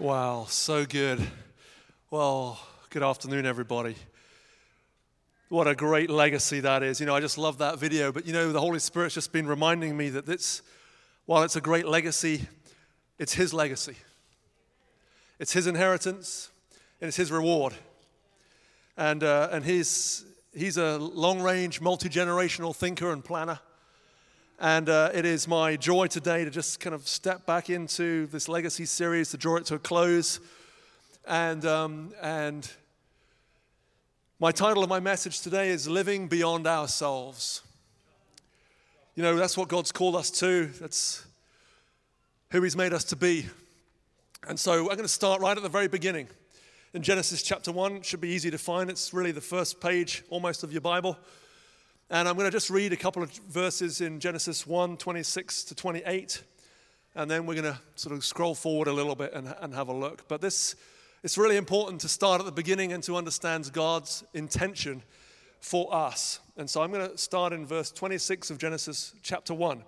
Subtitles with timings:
[0.00, 1.20] Wow, so good.
[2.08, 3.96] Well, good afternoon, everybody.
[5.48, 7.00] What a great legacy that is.
[7.00, 9.48] You know, I just love that video, but you know, the Holy Spirit's just been
[9.48, 10.62] reminding me that this,
[11.26, 12.46] while it's a great legacy,
[13.18, 13.96] it's His legacy.
[15.40, 16.50] It's His inheritance,
[17.00, 17.74] and it's His reward.
[18.96, 23.58] And, uh, and he's, he's a long range, multi generational thinker and planner.
[24.60, 28.48] And uh, it is my joy today to just kind of step back into this
[28.48, 30.40] legacy series to draw it to a close.
[31.28, 32.68] And, um, and
[34.40, 37.62] my title of my message today is Living Beyond Ourselves.
[39.14, 41.24] You know, that's what God's called us to, that's
[42.50, 43.46] who He's made us to be.
[44.48, 46.26] And so I'm going to start right at the very beginning.
[46.94, 48.90] In Genesis chapter 1, it should be easy to find.
[48.90, 51.16] It's really the first page almost of your Bible.
[52.10, 55.74] And I'm going to just read a couple of verses in Genesis 1 26 to
[55.74, 56.42] 28.
[57.14, 59.88] And then we're going to sort of scroll forward a little bit and, and have
[59.88, 60.26] a look.
[60.26, 60.74] But this,
[61.22, 65.02] it's really important to start at the beginning and to understand God's intention
[65.60, 66.40] for us.
[66.56, 69.84] And so I'm going to start in verse 26 of Genesis chapter 1.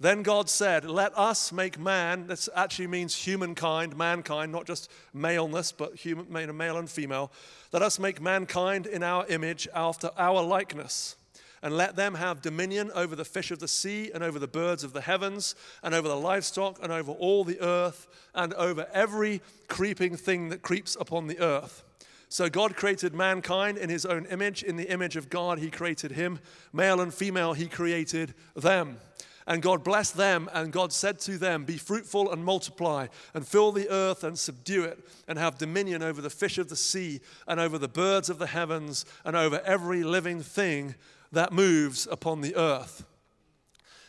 [0.00, 5.72] Then God said, Let us make man, this actually means humankind, mankind, not just maleness,
[5.72, 7.32] but human, male and female.
[7.72, 11.16] Let us make mankind in our image after our likeness
[11.64, 14.84] and let them have dominion over the fish of the sea, and over the birds
[14.84, 19.40] of the heavens, and over the livestock, and over all the earth, and over every
[19.66, 21.82] creeping thing that creeps upon the earth.
[22.28, 24.62] So God created mankind in his own image.
[24.62, 26.38] In the image of God, he created him.
[26.70, 28.98] Male and female, he created them.
[29.46, 33.72] And God blessed them, and God said to them, Be fruitful and multiply, and fill
[33.72, 37.58] the earth and subdue it, and have dominion over the fish of the sea, and
[37.58, 40.94] over the birds of the heavens, and over every living thing
[41.34, 43.04] that moves upon the earth.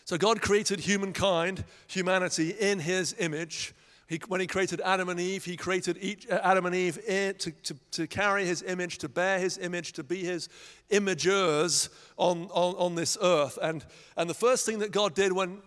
[0.05, 3.73] So God created humankind, humanity, in his image.
[4.07, 7.33] He, when he created Adam and Eve, he created each, uh, Adam and Eve to,
[7.33, 10.47] to, to carry his image, to bear his image, to be his
[10.91, 13.57] imagers on, on, on this earth.
[13.59, 13.83] And,
[14.15, 15.59] and the first thing that God did when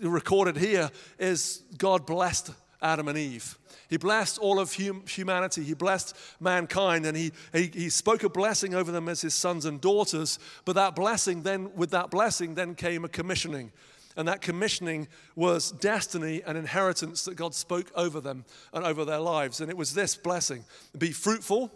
[0.00, 2.50] recorded here is God blessed
[2.84, 3.58] Adam and Eve.
[3.88, 5.62] He blessed all of hum- humanity.
[5.64, 9.64] He blessed mankind and he, he, he spoke a blessing over them as his sons
[9.64, 10.38] and daughters.
[10.64, 13.72] But that blessing, then, with that blessing, then came a commissioning.
[14.16, 19.18] And that commissioning was destiny and inheritance that God spoke over them and over their
[19.18, 19.60] lives.
[19.60, 20.64] And it was this blessing
[20.96, 21.72] be fruitful,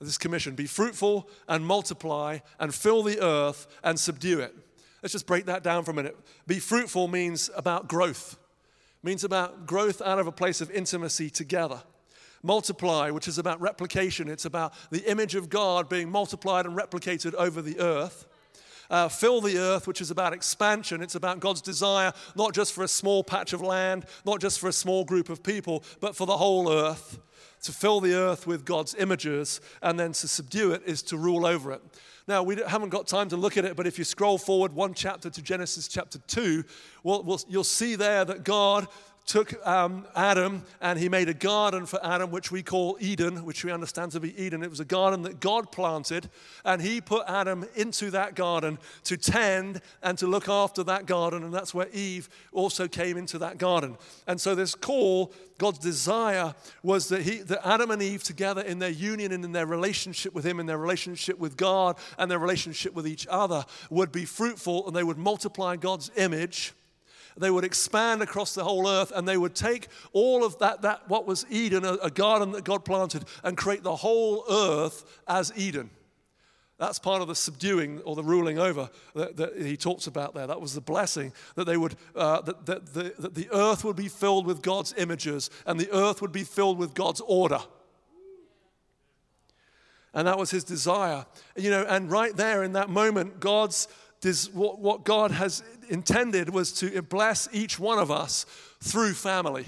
[0.00, 4.54] this commission, be fruitful and multiply and fill the earth and subdue it.
[5.02, 6.16] Let's just break that down for a minute.
[6.46, 8.38] Be fruitful means about growth
[9.02, 11.82] means about growth out of a place of intimacy together.
[12.42, 17.34] Multiply, which is about replication, it's about the image of God being multiplied and replicated
[17.34, 18.26] over the earth.
[18.88, 21.00] Uh, fill the earth, which is about expansion.
[21.00, 24.68] It's about God's desire, not just for a small patch of land, not just for
[24.68, 27.20] a small group of people, but for the whole earth.
[27.64, 31.46] To fill the earth with God's images and then to subdue it is to rule
[31.46, 31.82] over it.
[32.30, 34.94] Now, we haven't got time to look at it, but if you scroll forward one
[34.94, 36.62] chapter to Genesis chapter 2,
[37.02, 38.86] well, we'll, you'll see there that God
[39.30, 43.64] took um, Adam and he made a garden for Adam, which we call Eden, which
[43.64, 44.64] we understand to be Eden.
[44.64, 46.28] It was a garden that God planted,
[46.64, 51.44] and he put Adam into that garden to tend and to look after that garden,
[51.44, 53.96] and that's where Eve also came into that garden.
[54.26, 56.52] And so, this call, God's desire
[56.82, 60.34] was that, he, that Adam and Eve, together in their union and in their relationship
[60.34, 64.24] with Him, in their relationship with God, and their relationship with each other, would be
[64.24, 66.74] fruitful and they would multiply God's image
[67.40, 71.08] they would expand across the whole earth and they would take all of that, that
[71.08, 75.52] what was Eden, a, a garden that God planted, and create the whole earth as
[75.56, 75.90] Eden.
[76.80, 80.46] That's part of the subduing or the ruling over that, that, he talks about there.
[80.46, 83.96] That was the blessing that they would, uh, that, that, the, that the earth would
[83.96, 87.60] be filled with God's images and the earth would be filled with God's order.
[90.14, 91.26] And that was his desire.
[91.54, 93.86] You know, and right there in that moment, God's
[94.52, 98.46] what, what God has intended was to bless each one of us
[98.80, 99.66] through family.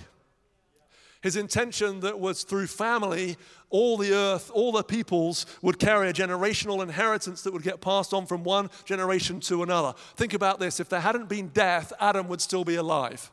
[1.22, 3.36] His intention that was through family,
[3.70, 8.12] all the earth, all the peoples would carry a generational inheritance that would get passed
[8.12, 9.94] on from one generation to another.
[10.16, 13.30] Think about this if there hadn't been death, Adam would still be alive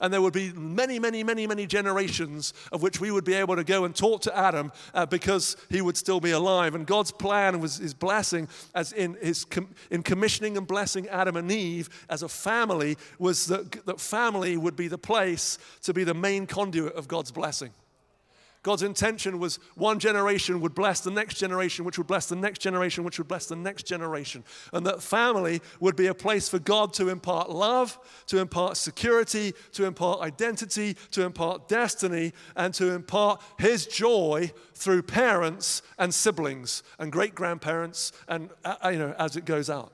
[0.00, 3.56] and there would be many, many, many, many generations of which we would be able
[3.56, 6.74] to go and talk to Adam uh, because he would still be alive.
[6.74, 11.36] And God's plan was his blessing, as in his com- in commissioning and blessing Adam
[11.36, 16.04] and Eve as a family, was that, that family would be the place to be
[16.04, 17.70] the main conduit of God's blessing.
[18.66, 22.58] God's intention was one generation would bless the next generation, which would bless the next
[22.58, 24.42] generation, which would bless the next generation.
[24.72, 27.96] And that family would be a place for God to impart love,
[28.26, 35.02] to impart security, to impart identity, to impart destiny, and to impart His joy through
[35.02, 39.92] parents and siblings and great grandparents, and uh, you know, as it goes out.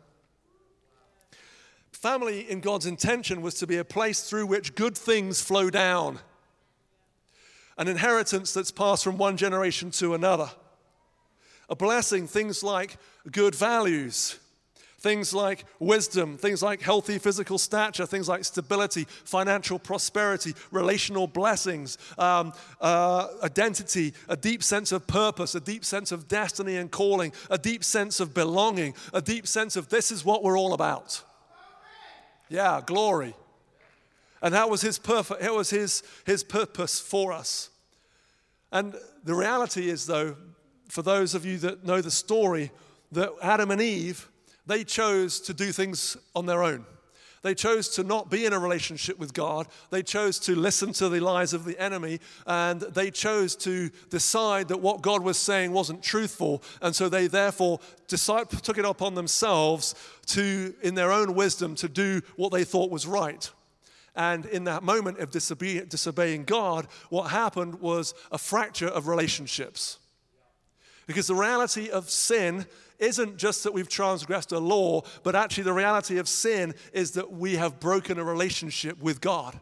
[1.90, 6.20] Family in God's intention was to be a place through which good things flow down
[7.78, 10.50] an inheritance that's passed from one generation to another.
[11.68, 12.96] A blessing, things like
[13.30, 14.38] good values,
[15.02, 21.98] things like wisdom, things like healthy physical stature, things like stability, financial prosperity, relational blessings,
[22.18, 27.32] um, uh, identity, a deep sense of purpose, a deep sense of destiny and calling,
[27.50, 31.20] a deep sense of belonging, a deep sense of this is what we're all about.
[32.48, 33.34] Yeah, glory.
[34.42, 35.00] And that was his
[35.40, 37.70] it was his, his purpose for us.
[38.72, 38.94] And
[39.24, 40.36] the reality is, though,
[40.88, 42.70] for those of you that know the story,
[43.12, 44.28] that Adam and Eve,
[44.66, 46.84] they chose to do things on their own.
[47.42, 49.66] They chose to not be in a relationship with God.
[49.90, 52.20] They chose to listen to the lies of the enemy.
[52.46, 56.62] And they chose to decide that what God was saying wasn't truthful.
[56.80, 59.96] And so they therefore decide, took it upon themselves
[60.26, 63.50] to, in their own wisdom, to do what they thought was right.
[64.14, 69.98] And in that moment of disobe- disobeying God, what happened was a fracture of relationships.
[71.06, 72.66] Because the reality of sin
[72.98, 77.32] isn't just that we've transgressed a law, but actually the reality of sin is that
[77.32, 79.58] we have broken a relationship with God.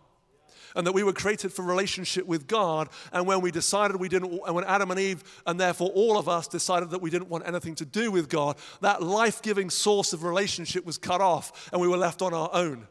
[0.76, 2.90] And that we were created for relationship with God.
[3.12, 6.28] And when we decided we didn't, and when Adam and Eve, and therefore all of
[6.28, 10.12] us decided that we didn't want anything to do with God, that life giving source
[10.12, 12.86] of relationship was cut off and we were left on our own.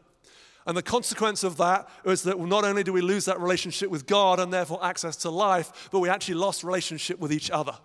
[0.69, 4.05] And the consequence of that is that not only do we lose that relationship with
[4.05, 7.75] God and therefore access to life, but we actually lost relationship with each other.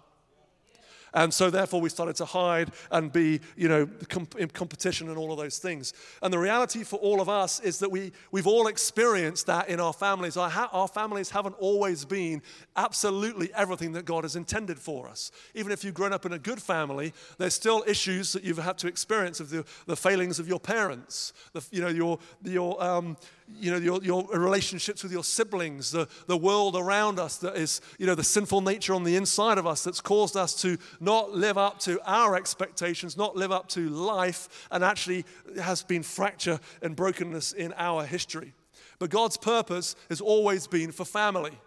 [1.14, 3.88] And so, therefore, we started to hide and be, you know,
[4.36, 5.94] in competition and all of those things.
[6.22, 9.80] And the reality for all of us is that we, we've all experienced that in
[9.80, 10.36] our families.
[10.36, 12.42] Our, ha- our families haven't always been
[12.76, 15.30] absolutely everything that God has intended for us.
[15.54, 18.76] Even if you've grown up in a good family, there's still issues that you've had
[18.78, 23.16] to experience of the, the failings of your parents, the, you know, your, your, um,
[23.52, 27.80] you know, your, your relationships with your siblings, the, the world around us that is,
[27.98, 31.32] you know, the sinful nature on the inside of us that's caused us to not
[31.32, 35.24] live up to our expectations, not live up to life, and actually
[35.60, 38.54] has been fracture and brokenness in our history.
[38.98, 41.58] But God's purpose has always been for family.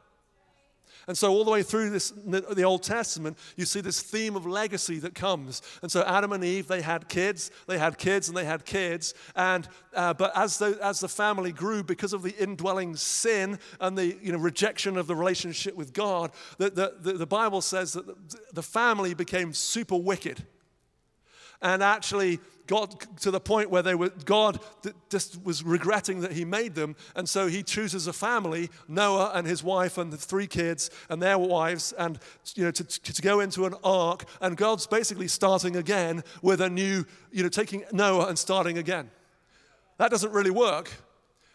[1.08, 4.46] And so, all the way through this, the Old Testament, you see this theme of
[4.46, 5.62] legacy that comes.
[5.82, 9.14] And so, Adam and Eve, they had kids, they had kids, and they had kids.
[9.34, 13.98] And uh, but as the, as the family grew, because of the indwelling sin and
[13.98, 17.94] the you know, rejection of the relationship with God, the, the, the, the Bible says
[17.94, 18.16] that the,
[18.54, 20.46] the family became super wicked.
[21.62, 24.60] And actually, got to the point where they were, God
[25.10, 26.96] just was regretting that He made them.
[27.16, 31.22] And so He chooses a family, Noah and his wife and the three kids and
[31.22, 32.20] their wives, and
[32.56, 34.26] you know, to, to go into an ark.
[34.42, 39.10] And God's basically starting again with a new, you know, taking Noah and starting again.
[39.98, 40.92] That doesn't really work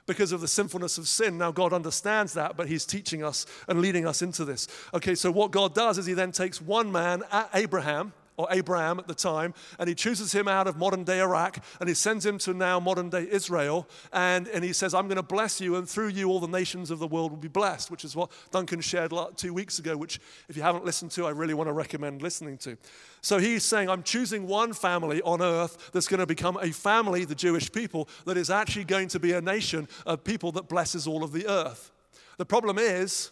[0.06, 1.38] because of the sinfulness of sin.
[1.38, 4.68] Now, God understands that, but He's teaching us and leading us into this.
[4.92, 7.22] Okay, so what God does is He then takes one man,
[7.54, 11.62] Abraham, or Abram at the time, and he chooses him out of modern day Iraq
[11.80, 13.88] and he sends him to now modern day Israel.
[14.12, 16.90] And, and he says, I'm going to bless you, and through you, all the nations
[16.90, 20.20] of the world will be blessed, which is what Duncan shared two weeks ago, which,
[20.48, 22.76] if you haven't listened to, I really want to recommend listening to.
[23.20, 27.24] So he's saying, I'm choosing one family on earth that's going to become a family,
[27.24, 31.06] the Jewish people, that is actually going to be a nation of people that blesses
[31.06, 31.90] all of the earth.
[32.38, 33.30] The problem is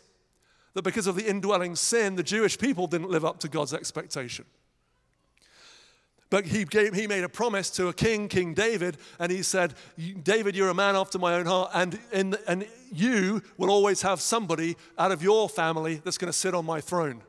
[0.75, 4.45] that because of the indwelling sin, the Jewish people didn't live up to God's expectation.
[6.31, 9.75] But he, gave, he made a promise to a king, King David, and he said,
[10.23, 14.21] David, you're a man after my own heart, and, in, and you will always have
[14.21, 17.23] somebody out of your family that's going to sit on my throne.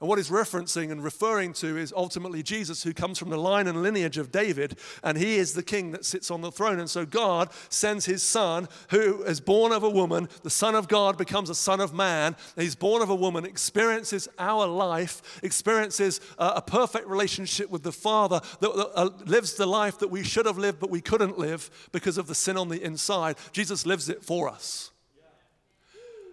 [0.00, 3.66] And what he's referencing and referring to is ultimately Jesus, who comes from the line
[3.66, 6.80] and lineage of David, and he is the king that sits on the throne.
[6.80, 10.30] And so God sends his son, who is born of a woman.
[10.42, 12.34] The Son of God becomes a Son of Man.
[12.56, 17.92] He's born of a woman, experiences our life, experiences uh, a perfect relationship with the
[17.92, 21.88] Father, that uh, lives the life that we should have lived, but we couldn't live
[21.92, 23.36] because of the sin on the inside.
[23.52, 24.92] Jesus lives it for us.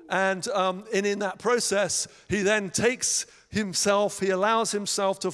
[0.10, 5.32] And, um, and in that process, he then takes himself, he allows himself to,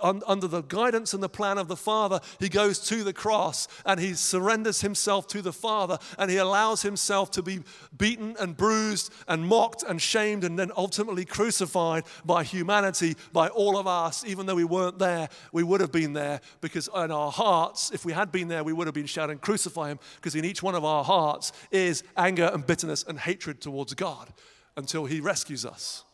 [0.00, 4.00] under the guidance and the plan of the Father, he goes to the cross and
[4.00, 7.60] he surrenders himself to the Father and he allows himself to be
[7.96, 13.76] beaten and bruised and mocked and shamed and then ultimately crucified by humanity, by all
[13.76, 14.24] of us.
[14.24, 18.04] Even though we weren't there, we would have been there because in our hearts, if
[18.04, 20.74] we had been there, we would have been shouting, Crucify him, because in each one
[20.74, 24.32] of our hearts is anger and bitterness and hatred towards God
[24.76, 26.04] until he rescues us.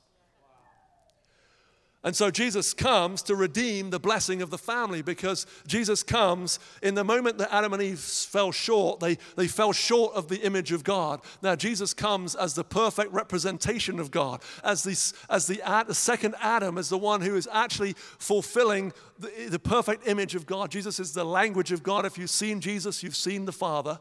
[2.02, 6.94] And so Jesus comes to redeem the blessing of the family because Jesus comes in
[6.94, 10.72] the moment that Adam and Eve fell short, they, they fell short of the image
[10.72, 11.20] of God.
[11.42, 14.92] Now, Jesus comes as the perfect representation of God, as, the
[15.28, 20.08] as the, the second Adam, as the one who is actually fulfilling the, the perfect
[20.08, 20.70] image of God.
[20.70, 22.06] Jesus is the language of God.
[22.06, 24.00] If you've seen Jesus, you've seen the Father.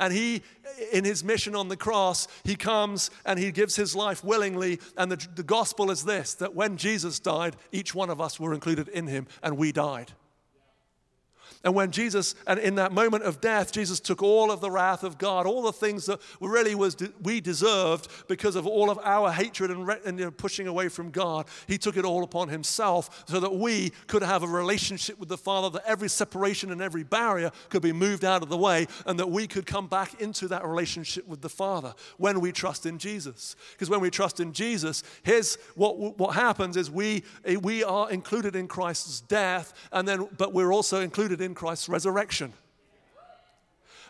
[0.00, 0.42] And he,
[0.92, 4.80] in his mission on the cross, he comes and he gives his life willingly.
[4.96, 8.54] And the, the gospel is this that when Jesus died, each one of us were
[8.54, 10.12] included in him, and we died.
[11.62, 15.04] And when Jesus, and in that moment of death, Jesus took all of the wrath
[15.04, 19.30] of God, all the things that really was we deserved because of all of our
[19.30, 21.46] hatred and, and you know, pushing away from God.
[21.66, 25.36] He took it all upon himself so that we could have a relationship with the
[25.36, 29.18] Father, that every separation and every barrier could be moved out of the way, and
[29.18, 32.96] that we could come back into that relationship with the Father when we trust in
[32.96, 33.54] Jesus.
[33.72, 37.22] Because when we trust in Jesus, here's what, what happens is we,
[37.60, 41.88] we are included in Christ's death, and then but we're also included in in Christ's
[41.88, 42.52] resurrection.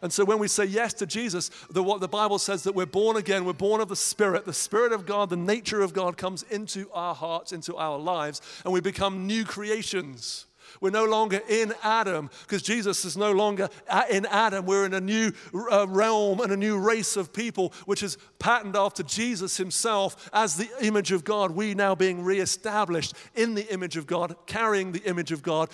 [0.02, 2.87] And so when we say yes to Jesus, the, what the Bible says that we're
[2.87, 4.47] born again, we're born of the Spirit.
[4.47, 8.40] The Spirit of God, the nature of God comes into our hearts, into our lives,
[8.64, 10.47] and we become new creations.
[10.81, 13.69] We're no longer in Adam because Jesus is no longer
[14.11, 14.67] in Adam.
[14.67, 18.77] We're in a new uh, realm and a new race of people, which is patterned
[18.77, 21.53] after Jesus himself as the image of God.
[21.53, 25.71] We now being reestablished in the image of God, carrying the image of God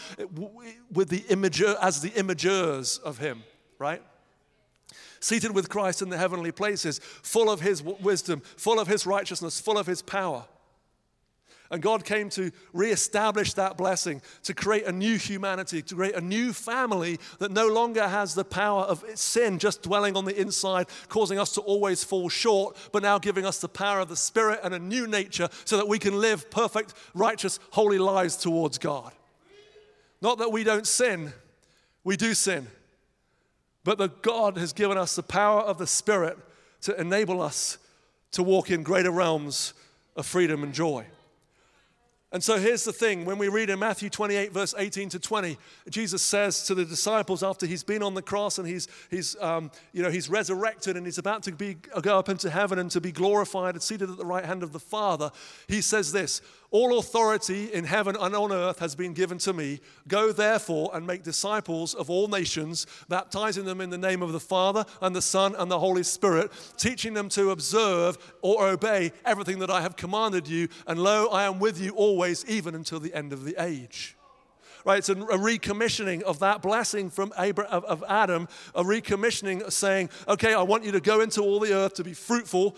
[0.93, 3.43] with the imager, as the imagers of him,
[3.79, 4.03] right?
[5.21, 9.61] Seated with Christ in the heavenly places, full of his wisdom, full of his righteousness,
[9.61, 10.47] full of his power.
[11.70, 16.20] And God came to reestablish that blessing, to create a new humanity, to create a
[16.20, 20.87] new family that no longer has the power of sin just dwelling on the inside,
[21.08, 24.61] causing us to always fall short, but now giving us the power of the Spirit
[24.62, 29.12] and a new nature so that we can live perfect, righteous, holy lives towards God.
[30.23, 31.32] Not that we don't sin,
[32.04, 32.68] we do sin,
[33.82, 36.38] but that God has given us the power of the Spirit
[36.82, 37.78] to enable us
[38.32, 39.75] to walk in greater realms
[40.14, 41.06] of freedom and joy.
[42.33, 43.25] And so here's the thing.
[43.25, 45.56] When we read in Matthew 28, verse 18 to 20,
[45.88, 49.71] Jesus says to the disciples after he's been on the cross and he's, he's, um,
[49.92, 53.00] you know, he's resurrected and he's about to be, go up into heaven and to
[53.00, 55.30] be glorified and seated at the right hand of the Father,
[55.68, 59.80] he says this all authority in heaven and on earth has been given to me.
[60.08, 64.40] Go therefore and make disciples of all nations, baptizing them in the name of the
[64.40, 69.58] Father and the Son and the Holy Spirit, teaching them to observe or obey everything
[69.61, 70.68] that I have commanded you.
[70.87, 74.16] And lo, I am with you always, even until the end of the age
[74.87, 74.99] right?
[74.99, 80.62] It's a, recommissioning of that blessing from of, of Adam, a recommissioning saying, okay, I
[80.62, 82.76] want you to go into all the earth to be fruitful,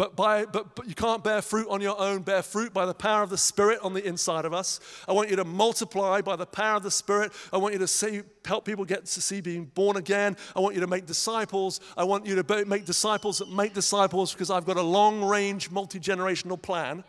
[0.00, 2.22] but, by, but, but you can't bear fruit on your own.
[2.22, 4.80] Bear fruit by the power of the Spirit on the inside of us.
[5.06, 7.32] I want you to multiply by the power of the Spirit.
[7.52, 10.38] I want you to see, help people get to see being born again.
[10.56, 11.82] I want you to make disciples.
[11.98, 15.70] I want you to make disciples that make disciples because I've got a long range,
[15.70, 17.04] multi generational plan.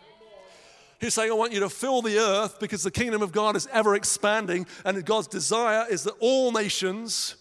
[1.00, 3.70] He's saying, I want you to fill the earth because the kingdom of God is
[3.72, 7.38] ever expanding, and God's desire is that all nations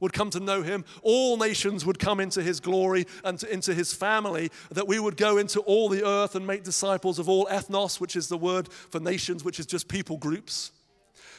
[0.00, 0.84] would come to know him.
[1.02, 5.16] All nations would come into his glory and to, into his family, that we would
[5.16, 8.72] go into all the earth and make disciples of all ethnos, which is the word
[8.72, 10.72] for nations, which is just people groups.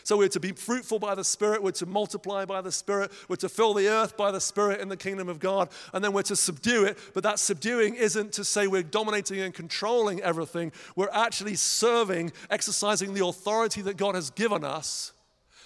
[0.04, 3.36] So we're to be fruitful by the Spirit, we're to multiply by the Spirit, we're
[3.38, 6.24] to fill the earth by the Spirit in the kingdom of God, and then we're
[6.24, 6.98] to subdue it.
[7.14, 13.14] But that subduing isn't to say we're dominating and controlling everything, we're actually serving, exercising
[13.14, 15.14] the authority that God has given us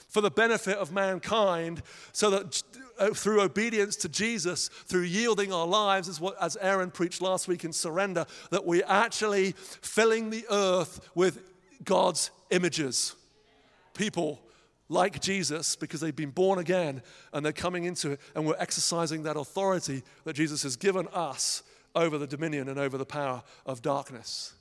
[0.10, 2.62] for the benefit of mankind, so that
[2.98, 7.48] Uh, through obedience to Jesus, through yielding our lives, as, what, as Aaron preached last
[7.48, 11.42] week in surrender, that we're actually filling the earth with
[11.84, 13.16] God's images.
[13.94, 14.40] People
[14.88, 17.02] like Jesus because they've been born again
[17.34, 21.64] and they're coming into it, and we're exercising that authority that Jesus has given us
[21.96, 24.54] over the dominion and over the power of darkness.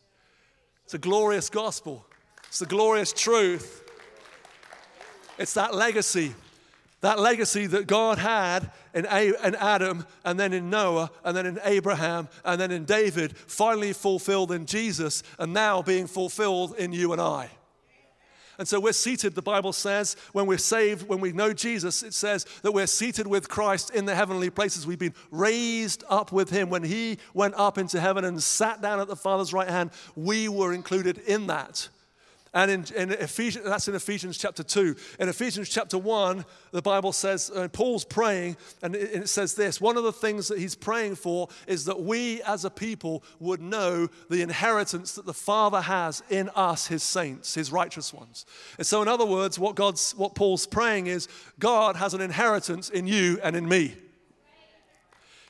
[0.84, 2.04] It's a glorious gospel,
[2.48, 3.82] it's the glorious truth.
[5.36, 6.32] It's that legacy
[7.04, 12.30] That legacy that God had in, Adam, and then in Noah, and then in Abraham,
[12.46, 17.20] and then in David, finally fulfilled in Jesus, and now being fulfilled in you and
[17.20, 17.50] I.
[18.56, 22.14] And so we're seated, the Bible says, when we're saved, when we know Jesus, it
[22.14, 24.86] says that we're seated with Christ in the heavenly places.
[24.86, 26.70] We've been raised up with him.
[26.70, 30.48] When he went up into heaven and sat down at the Father's right hand, we
[30.48, 31.86] were included in that.
[32.54, 34.94] And in, in Ephesians, that's in Ephesians chapter 2.
[35.18, 39.80] In Ephesians chapter 1, the Bible says, uh, Paul's praying, and it, it says this
[39.80, 43.60] one of the things that he's praying for is that we as a people would
[43.60, 48.46] know the inheritance that the Father has in us, his saints, his righteous ones.
[48.78, 51.26] And so, in other words, what, God's, what Paul's praying is
[51.58, 53.96] God has an inheritance in you and in me.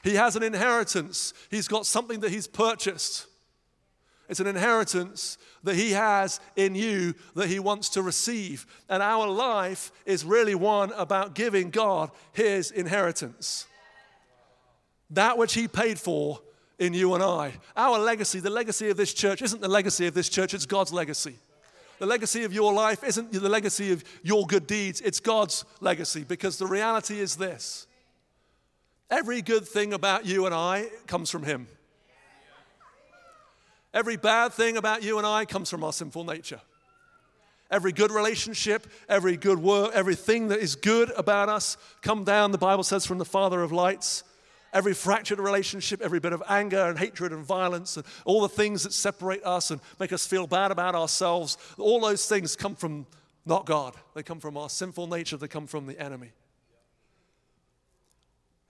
[0.03, 3.27] He has an inheritance, he's got something that he's purchased.
[4.29, 8.67] It's an inheritance that He has in you that He wants to receive.
[8.89, 13.67] And our life is really one about giving God His inheritance.
[15.11, 16.41] That which He paid for
[16.79, 17.55] in you and I.
[17.77, 20.93] Our legacy, the legacy of this church, isn't the legacy of this church, it's God's
[20.93, 21.37] legacy.
[21.99, 26.25] The legacy of your life isn't the legacy of your good deeds, it's God's legacy
[26.25, 27.87] because the reality is this
[29.11, 31.69] every good thing about you and I comes from Him.
[33.95, 36.61] Every bad thing about you and I comes from our sinful nature.
[37.71, 42.59] Every good relationship, every good work, everything that is good about us come down, the
[42.59, 44.25] Bible says, from the Father of lights.
[44.73, 48.83] Every fractured relationship, every bit of anger and hatred and violence, and all the things
[48.83, 53.07] that separate us and make us feel bad about ourselves, all those things come from
[53.47, 53.95] not God.
[54.15, 56.33] They come from our sinful nature, they come from the enemy.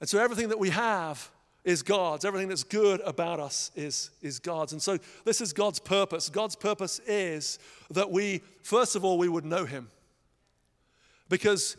[0.00, 1.30] And so everything that we have
[1.64, 2.24] is God's.
[2.24, 4.72] Everything that's good about us is, is God's.
[4.72, 6.28] And so this is God's purpose.
[6.28, 7.58] God's purpose is
[7.90, 9.88] that we, first of all, we would know Him.
[11.28, 11.76] Because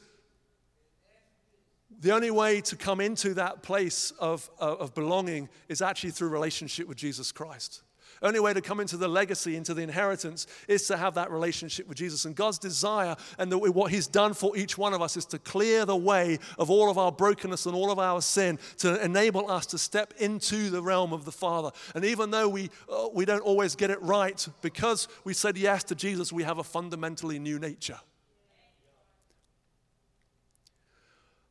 [1.99, 6.87] the only way to come into that place of, of belonging is actually through relationship
[6.87, 7.81] with Jesus Christ.
[8.21, 11.87] Only way to come into the legacy, into the inheritance, is to have that relationship
[11.87, 12.25] with Jesus.
[12.25, 15.39] And God's desire and the, what He's done for each one of us is to
[15.39, 19.49] clear the way of all of our brokenness and all of our sin to enable
[19.49, 21.71] us to step into the realm of the Father.
[21.93, 25.83] And even though we, uh, we don't always get it right, because we said yes
[25.85, 27.99] to Jesus, we have a fundamentally new nature.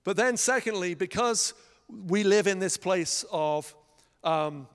[0.05, 1.55] But then, secondly, because
[1.89, 3.75] we live in this place of
[4.23, 4.69] um,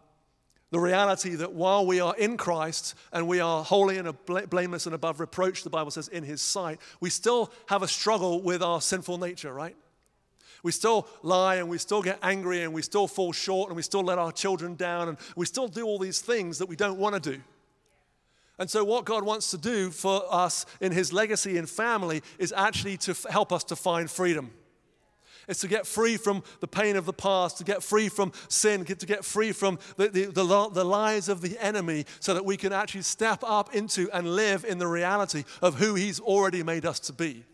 [0.71, 4.93] the reality that while we are in Christ and we are holy and blameless and
[4.93, 8.79] above reproach, the Bible says, in His sight, we still have a struggle with our
[8.79, 9.75] sinful nature, right?
[10.61, 13.81] We still lie and we still get angry and we still fall short and we
[13.81, 16.99] still let our children down and we still do all these things that we don't
[16.99, 17.41] want to do.
[18.59, 22.53] And so, what God wants to do for us in His legacy and family is
[22.55, 24.51] actually to help us to find freedom.
[25.49, 28.85] It's to get free from the pain of the past, to get free from sin,
[28.85, 32.55] to get free from the, the, the, the lies of the enemy, so that we
[32.55, 36.85] can actually step up into and live in the reality of who He's already made
[36.85, 37.45] us to be.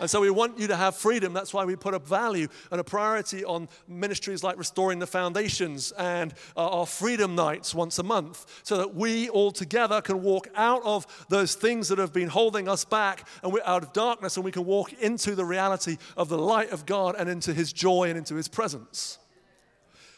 [0.00, 1.34] And so we want you to have freedom.
[1.34, 5.92] That's why we put a value and a priority on ministries like Restoring the Foundations
[5.92, 10.48] and uh, our Freedom Nights once a month, so that we all together can walk
[10.56, 14.36] out of those things that have been holding us back and we're out of darkness
[14.36, 17.72] and we can walk into the reality of the light of God and into His
[17.72, 19.18] joy and into His presence.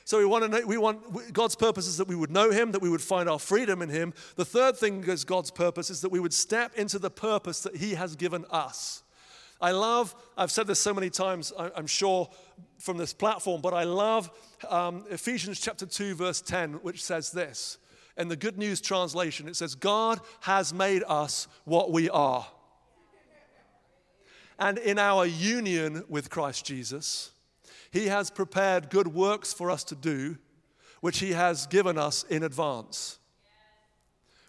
[0.04, 2.72] So we want to know, we want God's purpose is that we would know Him,
[2.72, 4.14] that we would find our freedom in Him.
[4.36, 7.76] The third thing is God's purpose is that we would step into the purpose that
[7.76, 9.01] He has given us.
[9.62, 12.28] I love, I've said this so many times, I'm sure,
[12.78, 14.28] from this platform, but I love
[14.68, 17.78] um, Ephesians chapter 2, verse 10, which says this.
[18.16, 22.44] In the Good News translation, it says, God has made us what we are.
[24.58, 27.30] And in our union with Christ Jesus,
[27.92, 30.38] He has prepared good works for us to do,
[31.00, 33.20] which He has given us in advance.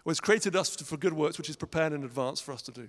[0.04, 2.72] Well, He's created us for good works, which He's prepared in advance for us to
[2.72, 2.88] do.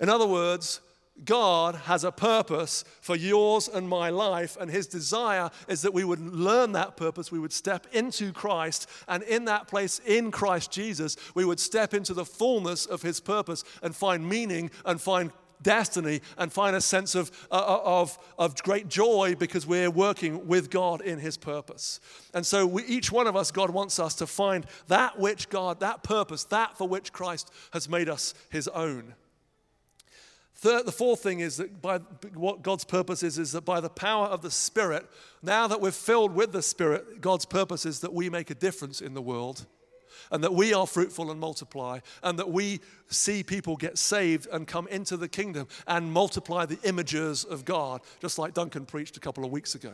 [0.00, 0.80] In other words,
[1.24, 6.04] God has a purpose for yours and my life, and His desire is that we
[6.04, 7.32] would learn that purpose.
[7.32, 11.94] We would step into Christ, and in that place, in Christ Jesus, we would step
[11.94, 16.80] into the fullness of His purpose and find meaning and find destiny and find a
[16.80, 21.36] sense of, uh, uh of, of great joy because we're working with God in His
[21.36, 22.00] purpose.
[22.32, 25.80] And so, we, each one of us, God wants us to find that which God,
[25.80, 29.14] that purpose, that for which Christ has made us His own.
[30.60, 31.98] Third, the fourth thing is that by
[32.34, 35.08] what God's purpose is, is that by the power of the Spirit,
[35.40, 39.00] now that we're filled with the Spirit, God's purpose is that we make a difference
[39.00, 39.66] in the world
[40.32, 44.66] and that we are fruitful and multiply, and that we see people get saved and
[44.66, 49.20] come into the kingdom and multiply the images of God, just like Duncan preached a
[49.20, 49.92] couple of weeks ago.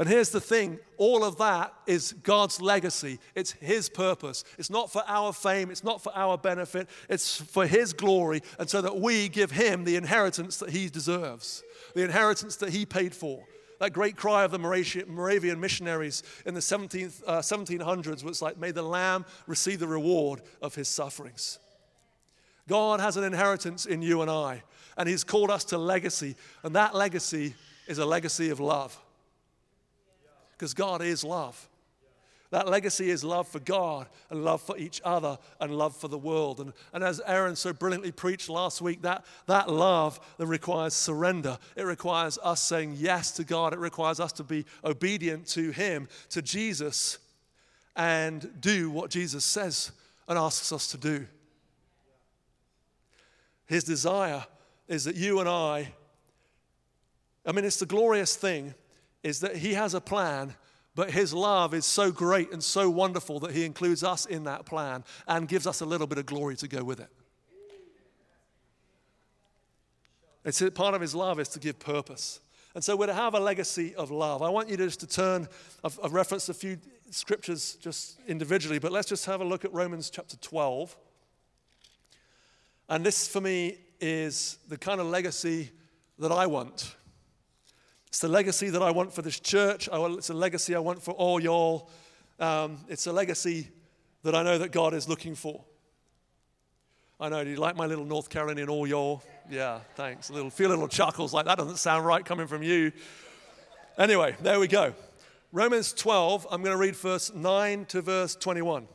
[0.00, 3.18] And here's the thing all of that is God's legacy.
[3.34, 4.44] It's His purpose.
[4.58, 8.68] It's not for our fame, it's not for our benefit, it's for His glory, and
[8.68, 11.62] so that we give Him the inheritance that He deserves,
[11.94, 13.44] the inheritance that He paid for.
[13.78, 18.70] That great cry of the Moravian missionaries in the 17th, uh, 1700s was like, May
[18.70, 21.58] the Lamb receive the reward of His sufferings.
[22.66, 24.62] God has an inheritance in you and I,
[24.96, 27.54] and He's called us to legacy, and that legacy
[27.86, 28.98] is a legacy of love
[30.60, 31.70] because God is love.
[32.50, 36.18] That legacy is love for God and love for each other and love for the
[36.18, 36.60] world.
[36.60, 41.56] And, and as Aaron so brilliantly preached last week, that, that love that requires surrender.
[41.76, 43.72] It requires us saying yes to God.
[43.72, 47.16] It requires us to be obedient to Him, to Jesus,
[47.96, 49.92] and do what Jesus says
[50.28, 51.26] and asks us to do.
[53.64, 54.44] His desire
[54.88, 55.94] is that you and I,
[57.46, 58.74] I mean, it's the glorious thing
[59.22, 60.54] is that He has a plan,
[60.94, 64.66] but His love is so great and so wonderful that He includes us in that
[64.66, 67.10] plan and gives us a little bit of glory to go with it.
[70.44, 72.40] It's part of His love is to give purpose.
[72.74, 74.42] And so we're to have a legacy of love.
[74.42, 75.48] I want you to just to turn,
[75.82, 76.78] I've, I've referenced a few
[77.10, 80.96] scriptures just individually, but let's just have a look at Romans chapter 12.
[82.88, 85.70] And this for me is the kind of legacy
[86.18, 86.94] that I want.
[88.10, 89.88] It's the legacy that I want for this church.
[89.92, 91.88] It's a legacy I want for all y'all.
[92.40, 93.68] Um, it's a legacy
[94.24, 95.64] that I know that God is looking for.
[97.20, 97.44] I know.
[97.44, 99.22] Do you like my little North Carolinian all y'all?
[99.48, 100.28] Yeah, thanks.
[100.28, 102.90] A little, few little chuckles like that doesn't sound right coming from you.
[103.96, 104.92] Anyway, there we go.
[105.52, 108.88] Romans 12, I'm going to read verse 9 to verse 21.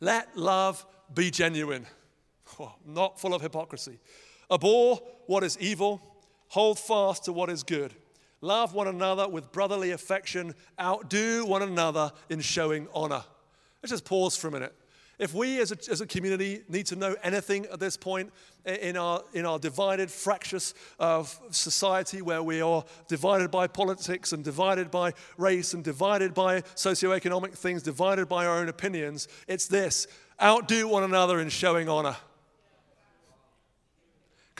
[0.00, 1.84] Let love be genuine,
[2.58, 3.98] oh, not full of hypocrisy.
[4.50, 6.09] Abhor what is evil
[6.50, 7.94] Hold fast to what is good.
[8.40, 10.54] Love one another with brotherly affection.
[10.80, 13.22] Outdo one another in showing honor.
[13.82, 14.74] Let's just pause for a minute.
[15.20, 18.32] If we as a, as a community need to know anything at this point
[18.64, 24.42] in our, in our divided, fractious uh, society where we are divided by politics and
[24.42, 30.08] divided by race and divided by socioeconomic things, divided by our own opinions, it's this
[30.42, 32.16] outdo one another in showing honor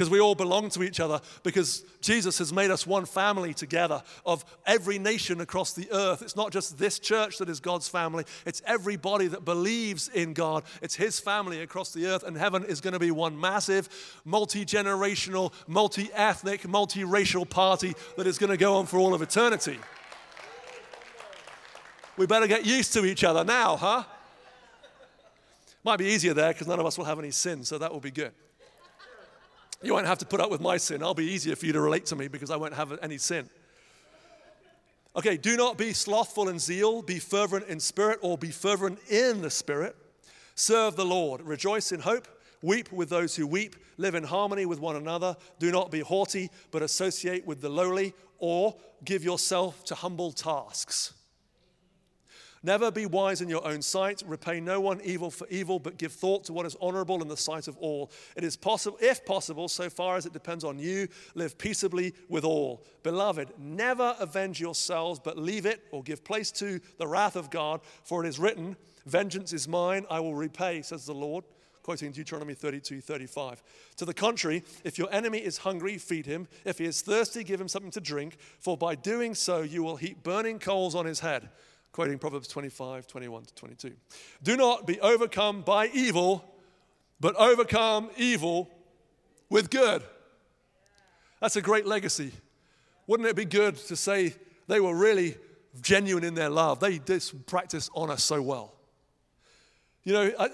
[0.00, 4.02] because we all belong to each other, because Jesus has made us one family together
[4.24, 6.22] of every nation across the earth.
[6.22, 10.64] It's not just this church that is God's family, it's everybody that believes in God.
[10.80, 13.90] It's His family across the earth, and heaven is going to be one massive,
[14.24, 19.20] multi generational, multi ethnic, multi-racial party that is going to go on for all of
[19.20, 19.78] eternity.
[22.16, 24.04] We better get used to each other now, huh?
[25.84, 28.00] Might be easier there because none of us will have any sin, so that will
[28.00, 28.32] be good.
[29.83, 31.03] You won't have to put up with my sin.
[31.03, 33.49] I'll be easier for you to relate to me because I won't have any sin.
[35.16, 39.40] Okay, do not be slothful in zeal, be fervent in spirit, or be fervent in
[39.40, 39.97] the spirit.
[40.55, 41.40] Serve the Lord.
[41.43, 42.29] Rejoice in hope.
[42.62, 43.75] Weep with those who weep.
[43.97, 45.37] Live in harmony with one another.
[45.59, 51.14] Do not be haughty, but associate with the lowly, or give yourself to humble tasks.
[52.62, 54.23] Never be wise in your own sight.
[54.27, 57.37] Repay no one evil for evil, but give thought to what is honorable in the
[57.37, 58.11] sight of all.
[58.37, 62.44] It is possible, if possible, so far as it depends on you, live peaceably with
[62.44, 62.85] all.
[63.03, 67.81] Beloved, never avenge yourselves, but leave it or give place to the wrath of God,
[68.05, 71.44] for it is written, Vengeance is mine, I will repay, says the Lord
[71.83, 73.62] quoting Deuteronomy 32 35.
[73.96, 76.46] To the contrary, if your enemy is hungry, feed him.
[76.66, 79.96] If he is thirsty, give him something to drink, for by doing so you will
[79.96, 81.49] heap burning coals on his head
[81.92, 83.92] quoting Proverbs 25, 21 to 22.
[84.42, 86.44] Do not be overcome by evil,
[87.18, 88.70] but overcome evil
[89.48, 90.03] with good.
[91.40, 92.33] That's a great legacy.
[93.07, 94.35] Wouldn't it be good to say
[94.68, 95.37] they were really
[95.81, 96.81] genuine in their love?
[96.81, 98.74] They did practice honor so well.
[100.05, 100.48] You know, I,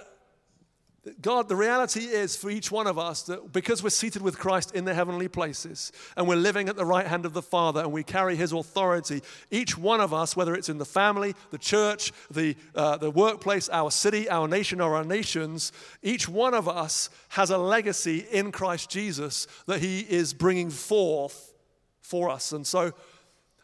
[1.21, 4.75] God, the reality is for each one of us that because we're seated with Christ
[4.75, 7.92] in the heavenly places and we're living at the right hand of the Father and
[7.92, 12.12] we carry His authority, each one of us, whether it's in the family, the church,
[12.31, 15.71] the, uh, the workplace, our city, our nation, or our nations,
[16.03, 21.53] each one of us has a legacy in Christ Jesus that He is bringing forth
[22.01, 22.53] for us.
[22.53, 22.92] And so,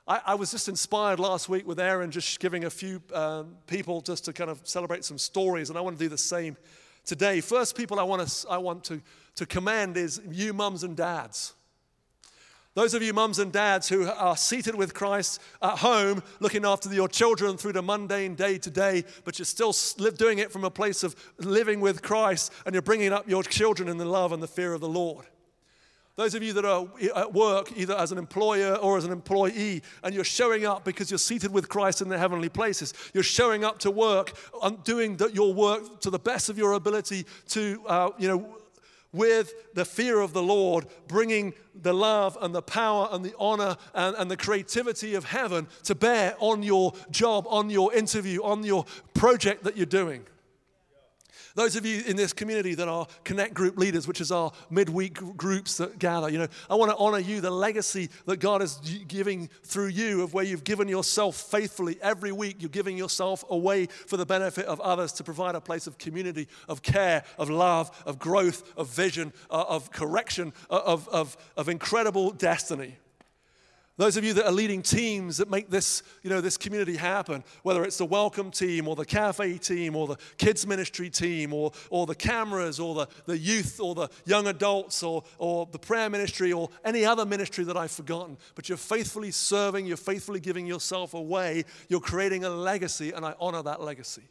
[0.07, 4.01] I, I, was just inspired last week with Aaron just giving a few um, people
[4.01, 6.57] just to kind of celebrate some stories, and I want to do the same
[7.05, 7.41] today.
[7.41, 9.01] First people I want to, I want to,
[9.37, 11.55] to commend is you mums and dads.
[12.75, 16.93] Those of you mums and dads who are seated with Christ at home, looking after
[16.93, 19.75] your children through the mundane day to day, but you're still
[20.13, 23.91] doing it from a place of living with Christ and you're bringing up your children
[23.91, 25.27] in the love and the fear of the Lord.
[26.15, 29.83] Those of you that are at work, either as an employer or as an employee,
[30.05, 32.93] and you're showing up because you're seated with Christ in the heavenly places.
[33.15, 34.33] You're showing up to work,
[34.85, 38.59] doing your work to the best of your ability to, uh, you know,
[39.13, 43.77] with the fear of the Lord, bringing the love and the power and the honor
[43.95, 48.65] and, and the creativity of heaven to bear on your job, on your interview, on
[48.65, 50.25] your project that you're doing.
[51.55, 55.15] Those of you in this community that are Connect Group leaders, which is our midweek
[55.37, 58.77] groups that gather, you know, I want to honor you, the legacy that God is
[59.09, 62.57] giving through you of where you've given yourself faithfully every week.
[62.61, 66.49] You're giving yourself away for the benefit of others to provide a place of community,
[66.69, 71.69] of care, of love, of growth, of vision, uh, of correction, uh, of, of, of
[71.69, 72.97] incredible destiny.
[73.99, 77.45] Those of you that are leading teams that make this, you know, this community happen,
[77.63, 81.73] whether it's the welcome team or the cafe team or the kids ministry team or,
[81.91, 86.09] or the cameras or the, the youth or the young adults or, or the prayer
[86.09, 90.67] ministry or any other ministry that I've forgotten, but you're faithfully serving, you're faithfully giving
[90.67, 94.23] yourself away, you're creating a legacy, and I honor that legacy.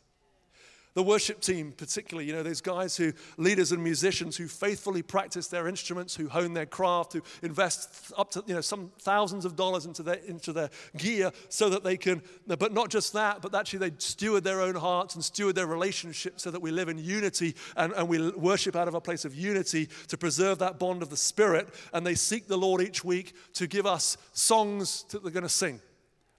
[0.93, 5.47] The worship team, particularly, you know, those guys who, leaders and musicians who faithfully practice
[5.47, 9.56] their instruments, who hone their craft, who invest up to, you know, some thousands of
[9.56, 13.56] dollars into their, into their gear so that they can, but not just that, but
[13.56, 16.97] actually they steward their own hearts and steward their relationships so that we live in
[16.97, 21.01] unity and, and we worship out of a place of unity to preserve that bond
[21.01, 21.69] of the Spirit.
[21.93, 25.49] And they seek the Lord each week to give us songs that they're going to
[25.49, 25.80] sing.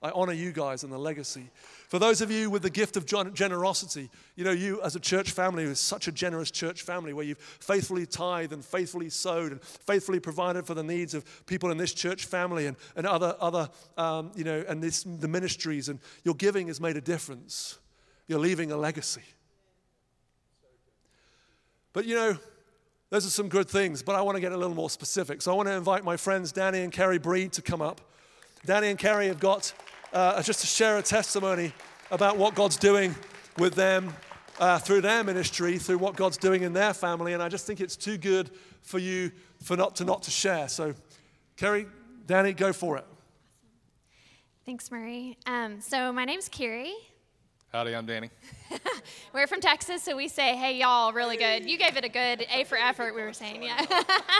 [0.03, 1.49] I honor you guys and the legacy.
[1.93, 5.29] For those of you with the gift of generosity, you know, you as a church
[5.29, 9.61] family is such a generous church family where you've faithfully tithed and faithfully sowed and
[9.61, 13.69] faithfully provided for the needs of people in this church family and, and other, other
[13.95, 17.77] um, you know, and this, the ministries, and your giving has made a difference.
[18.27, 19.21] You're leaving a legacy.
[21.93, 22.39] But you know,
[23.11, 25.43] those are some good things, but I want to get a little more specific.
[25.43, 28.01] So I want to invite my friends Danny and Kerry Breed to come up.
[28.65, 29.71] Danny and Kerry have got
[30.13, 31.73] uh, just to share a testimony
[32.11, 33.15] about what God's doing
[33.57, 34.13] with them
[34.59, 37.33] uh, through their ministry, through what God's doing in their family.
[37.33, 39.31] And I just think it's too good for you
[39.63, 40.67] for not to not to share.
[40.69, 40.93] So,
[41.57, 41.87] Kerry,
[42.27, 43.05] Danny, go for it.
[44.65, 45.37] Thanks, Murray.
[45.45, 46.93] Um, so my name's Kerry.
[47.73, 48.29] Howdy, I'm Danny.
[49.33, 51.69] we're from Texas, so we say, hey, y'all, really good.
[51.69, 53.85] You gave it a good A for effort, we were saying, yeah.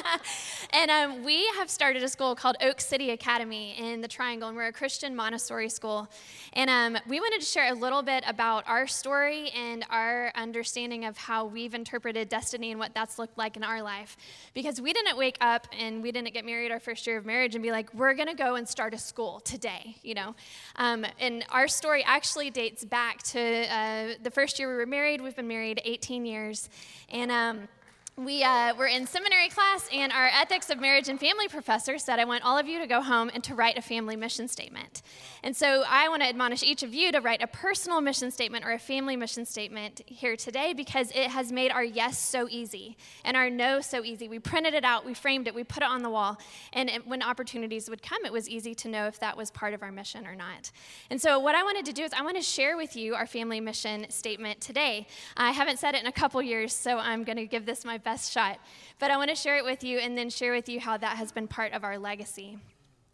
[0.74, 4.58] and um, we have started a school called Oak City Academy in the Triangle, and
[4.58, 6.10] we're a Christian Montessori school.
[6.54, 11.06] And um, we wanted to share a little bit about our story and our understanding
[11.06, 14.17] of how we've interpreted destiny and what that's looked like in our life.
[14.54, 17.56] Because we didn't wake up and we didn't get married our first year of marriage
[17.56, 20.36] and be like, we're going to go and start a school today, you know.
[20.76, 25.21] Um, and our story actually dates back to uh, the first year we were married.
[25.21, 26.69] We've been married 18 years.
[27.09, 27.67] And um,
[28.15, 32.19] we uh, were in seminary class, and our ethics of marriage and family professor said,
[32.19, 35.02] I want all of you to go home and to write a family mission statement.
[35.41, 38.65] And so I want to admonish each of you to write a personal mission statement
[38.65, 42.97] or a family mission statement here today because it has made our yes so easy
[43.26, 44.28] and our no so easy.
[44.28, 46.38] We printed it out, we framed it, we put it on the wall,
[46.71, 49.73] and it, when opportunities would come, it was easy to know if that was part
[49.73, 50.69] of our mission or not.
[51.10, 53.26] And so, what I wanted to do is, I want to share with you our
[53.26, 55.08] family mission statement today.
[55.36, 57.97] I haven't said it in a couple years, so I'm going to give this my
[58.04, 58.60] best shot.
[59.00, 61.18] But I want to share it with you and then share with you how that
[61.18, 62.58] has been part of our legacy.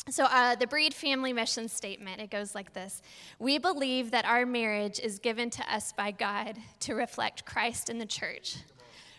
[0.10, 3.02] So, uh, the Breed family mission statement, it goes like this
[3.38, 8.00] We believe that our marriage is given to us by God to reflect Christ in
[8.00, 8.58] the church,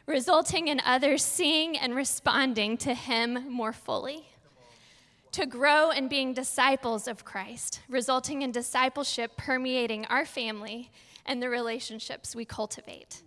[0.07, 4.27] resulting in others seeing and responding to Him more fully.
[5.33, 10.91] To grow in being disciples of Christ, resulting in discipleship permeating our family
[11.25, 13.23] and the relationships we cultivate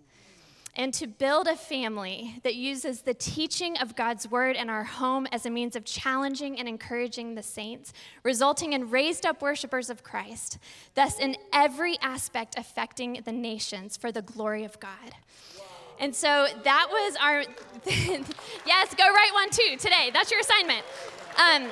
[0.76, 5.28] and to build a family that uses the teaching of God's word in our home
[5.32, 10.04] as a means of challenging and encouraging the saints, resulting in raised up worshipers of
[10.04, 10.58] Christ,
[10.96, 15.14] thus, in every aspect affecting the nations for the glory of God.
[16.00, 17.44] And so that was our,
[18.66, 20.10] yes, go write one too today.
[20.12, 20.84] That's your assignment.
[21.38, 21.70] Um,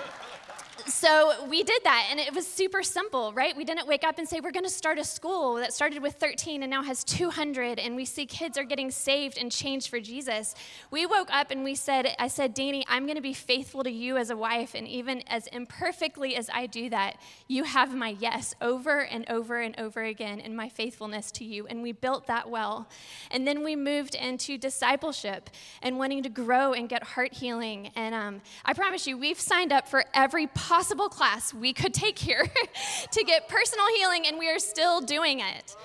[0.86, 3.56] so we did that and it was super simple right?
[3.56, 6.16] We didn't wake up and say we're going to start a school that started with
[6.16, 10.00] 13 and now has 200 and we see kids are getting saved and changed for
[10.00, 10.56] jesus.
[10.90, 13.92] We woke up and we said i said danny i'm going to be faithful to
[13.92, 17.18] you as a wife and even as imperfectly as i do that
[17.48, 21.68] you have my yes over and over and over again in my faithfulness to you.
[21.68, 22.88] And we built that well.
[23.30, 25.50] And then we moved into discipleship
[25.82, 27.92] and wanting to grow and get heart healing.
[27.96, 32.18] And um, i promise you we've signed up for every possible class we could take
[32.18, 32.48] here
[33.12, 35.76] to get personal healing, and we are still doing it.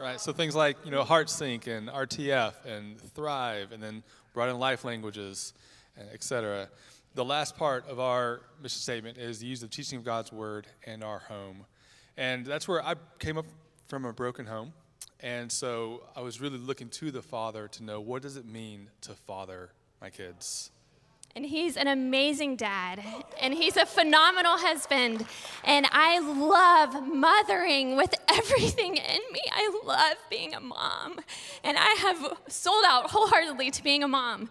[0.00, 0.20] Right.
[0.20, 4.84] So things like you know HeartSync and RTF and Thrive, and then brought in life
[4.84, 5.54] languages,
[6.12, 6.68] etc.
[7.16, 10.68] The last part of our mission statement is the use of teaching of God's word
[10.86, 11.66] in our home,
[12.16, 13.46] and that's where I came up
[13.88, 14.72] from a broken home,
[15.18, 18.88] and so I was really looking to the Father to know what does it mean
[19.00, 20.70] to father my kids.
[21.36, 23.00] And he's an amazing dad.
[23.40, 25.24] And he's a phenomenal husband.
[25.64, 29.42] And I love mothering with everything in me.
[29.52, 31.20] I love being a mom.
[31.62, 34.48] And I have sold out wholeheartedly to being a mom.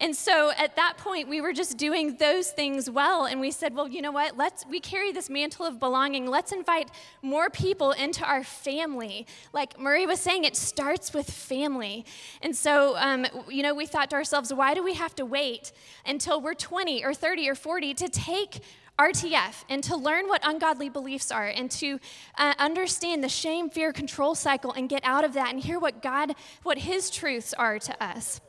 [0.00, 3.26] And so at that point, we were just doing those things well.
[3.26, 4.36] And we said, well, you know what?
[4.36, 6.26] Let's, we carry this mantle of belonging.
[6.26, 9.26] Let's invite more people into our family.
[9.52, 12.06] Like Marie was saying, it starts with family.
[12.40, 15.72] And so, um, you know, we thought to ourselves, why do we have to wait
[16.06, 18.60] until we're 20 or 30 or 40 to take
[18.98, 21.98] RTF and to learn what ungodly beliefs are and to
[22.36, 26.02] uh, understand the shame, fear, control cycle and get out of that and hear what
[26.02, 28.40] God, what His truths are to us.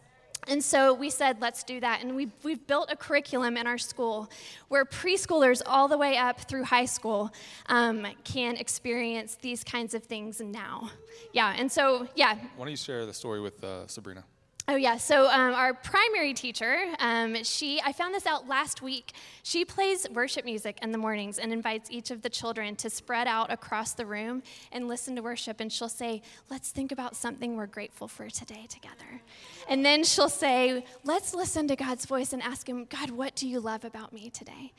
[0.47, 2.01] And so we said, let's do that.
[2.01, 4.29] And we've, we've built a curriculum in our school
[4.69, 7.31] where preschoolers all the way up through high school
[7.67, 10.89] um, can experience these kinds of things now.
[11.31, 12.35] Yeah, and so, yeah.
[12.55, 14.23] Why don't you share the story with uh, Sabrina?
[14.67, 14.97] Oh, yeah.
[14.97, 19.13] So, um, our primary teacher, um, she, I found this out last week.
[19.41, 23.27] She plays worship music in the mornings and invites each of the children to spread
[23.27, 25.61] out across the room and listen to worship.
[25.61, 26.21] And she'll say,
[26.51, 29.21] Let's think about something we're grateful for today together.
[29.67, 33.47] And then she'll say, Let's listen to God's voice and ask Him, God, what do
[33.47, 34.73] you love about me today?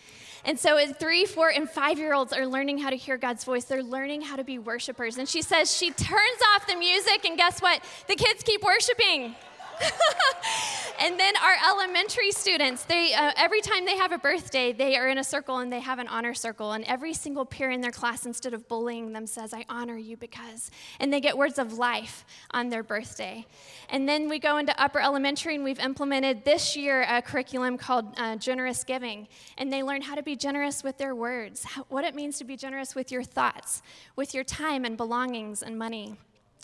[0.44, 3.42] And so, as three, four, and five year olds are learning how to hear God's
[3.42, 3.64] voice.
[3.64, 5.18] They're learning how to be worshipers.
[5.18, 7.82] And she says she turns off the music, and guess what?
[8.06, 9.34] The kids keep worshiping.
[11.00, 15.08] and then our elementary students, they uh, every time they have a birthday, they are
[15.08, 16.72] in a circle and they have an honor circle.
[16.72, 20.16] And every single peer in their class, instead of bullying them, says, "I honor you
[20.16, 23.46] because," and they get words of life on their birthday.
[23.88, 28.06] And then we go into upper elementary, and we've implemented this year a curriculum called
[28.16, 32.04] uh, Generous Giving, and they learn how to be generous with their words, how, what
[32.04, 33.82] it means to be generous with your thoughts,
[34.16, 36.16] with your time and belongings and money.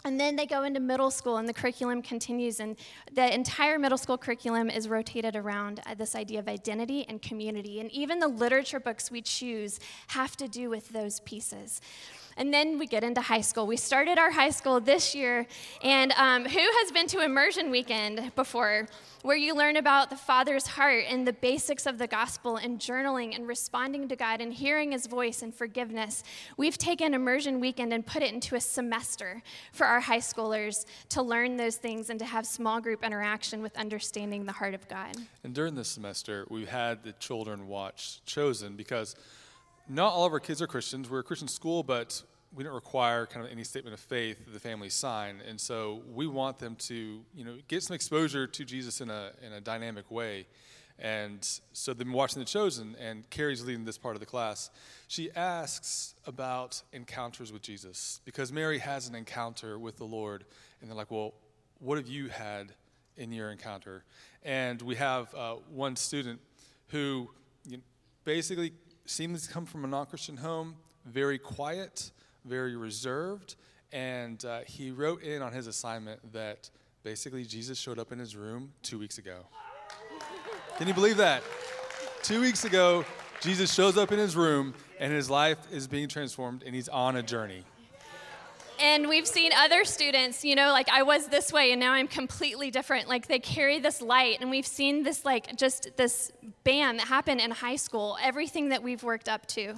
[0.04, 2.60] And then they go into middle school, and the curriculum continues.
[2.60, 2.76] And
[3.12, 7.80] the entire middle school curriculum is rotated around uh, this idea of identity and community.
[7.80, 11.80] And even the literature books we choose have to do with those pieces.
[12.38, 13.66] And then we get into high school.
[13.66, 15.46] We started our high school this year.
[15.82, 18.86] And um, who has been to immersion weekend before,
[19.22, 23.34] where you learn about the Father's heart and the basics of the gospel and journaling
[23.34, 26.22] and responding to God and hearing His voice and forgiveness?
[26.56, 31.22] We've taken immersion weekend and put it into a semester for our high schoolers to
[31.22, 35.16] learn those things and to have small group interaction with understanding the heart of God.
[35.42, 39.16] And during this semester, we've had the children watch Chosen because
[39.88, 41.08] not all of our kids are Christians.
[41.08, 42.22] We're a Christian school, but
[42.54, 45.42] we don't require kind of any statement of faith that the family sign.
[45.46, 49.32] And so we want them to, you know, get some exposure to Jesus in a,
[49.46, 50.46] in a dynamic way.
[50.98, 54.70] And so they've been watching The Chosen, and Carrie's leading this part of the class.
[55.06, 60.44] She asks about encounters with Jesus because Mary has an encounter with the Lord.
[60.80, 61.34] And they're like, well,
[61.78, 62.72] what have you had
[63.16, 64.04] in your encounter?
[64.42, 66.40] And we have uh, one student
[66.88, 67.30] who
[67.68, 67.82] you know,
[68.24, 68.72] basically
[69.04, 70.74] seems to come from a non Christian home,
[71.06, 72.10] very quiet,
[72.48, 73.56] very reserved.
[73.92, 76.70] And uh, he wrote in on his assignment that
[77.02, 79.46] basically Jesus showed up in his room two weeks ago.
[80.76, 81.42] Can you believe that?
[82.22, 83.04] Two weeks ago,
[83.40, 87.16] Jesus shows up in his room and his life is being transformed and he's on
[87.16, 87.64] a journey.
[88.80, 92.06] And we've seen other students, you know, like I was this way and now I'm
[92.06, 93.08] completely different.
[93.08, 96.30] Like they carry this light, and we've seen this, like, just this
[96.64, 99.74] bam that happened in high school, everything that we've worked up to.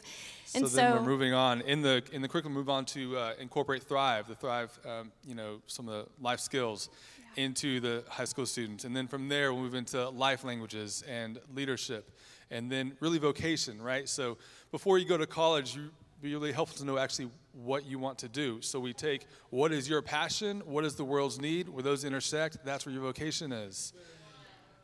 [0.55, 2.55] And so then so, we're moving on in the in the curriculum.
[2.55, 6.41] Move on to uh, incorporate Thrive, the Thrive, um, you know, some of the life
[6.41, 6.91] skills
[7.37, 7.45] yeah.
[7.45, 11.39] into the high school students, and then from there we'll move into life languages and
[11.55, 12.11] leadership,
[12.51, 14.09] and then really vocation, right?
[14.09, 14.39] So
[14.73, 18.19] before you go to college, you be really helpful to know actually what you want
[18.19, 18.61] to do.
[18.61, 22.59] So we take what is your passion, what is the world's need, where those intersect,
[22.65, 23.93] that's where your vocation is.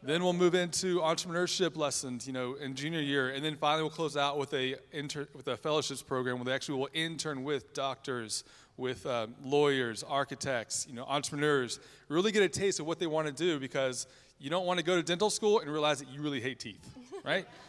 [0.03, 3.91] Then we'll move into entrepreneurship lessons, you know, in junior year, and then finally we'll
[3.91, 7.73] close out with a inter- with a fellowships program where they actually will intern with
[7.75, 8.45] doctors,
[8.77, 11.81] with uh, lawyers, architects, you know, entrepreneurs.
[12.09, 14.07] Really get a taste of what they want to do because
[14.39, 16.87] you don't want to go to dental school and realize that you really hate teeth,
[17.25, 17.47] right?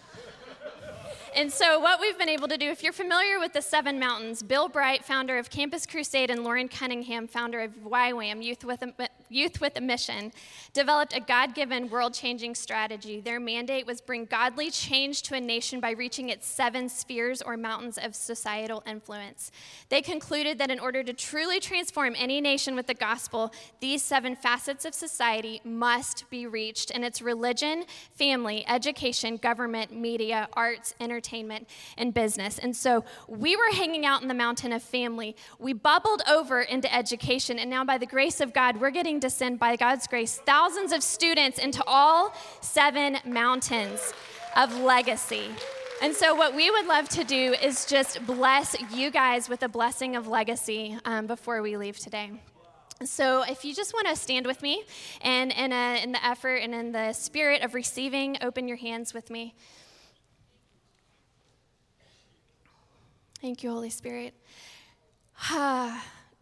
[1.38, 4.42] And so, what we've been able to do, if you're familiar with the Seven Mountains,
[4.42, 8.92] Bill Bright, founder of Campus Crusade, and Loren Cunningham, founder of YWAM, Youth with a,
[9.30, 10.32] Youth with a Mission,
[10.74, 13.20] developed a God given, world changing strategy.
[13.20, 17.58] Their mandate was bring godly change to a nation by reaching its seven spheres or
[17.58, 19.52] mountains of societal influence.
[19.90, 24.36] They concluded that in order to truly transform any nation with the gospel, these seven
[24.36, 31.68] facets of society must be reached, and it's religion, family, education, government, media, arts, entertainment,
[31.98, 32.60] and business.
[32.60, 35.36] And so we were hanging out in the mountain of family.
[35.60, 39.30] We bubbled over into education, and now by the grace of God, we're getting to
[39.30, 44.14] send, by God's grace, thousands of students into all seven mountains
[44.56, 45.50] of legacy.
[46.02, 49.68] And so, what we would love to do is just bless you guys with a
[49.68, 52.32] blessing of legacy um, before we leave today.
[53.04, 54.84] So, if you just want to stand with me
[55.22, 59.14] and in, a, in the effort and in the spirit of receiving, open your hands
[59.14, 59.56] with me.
[63.42, 64.34] Thank you, Holy Spirit.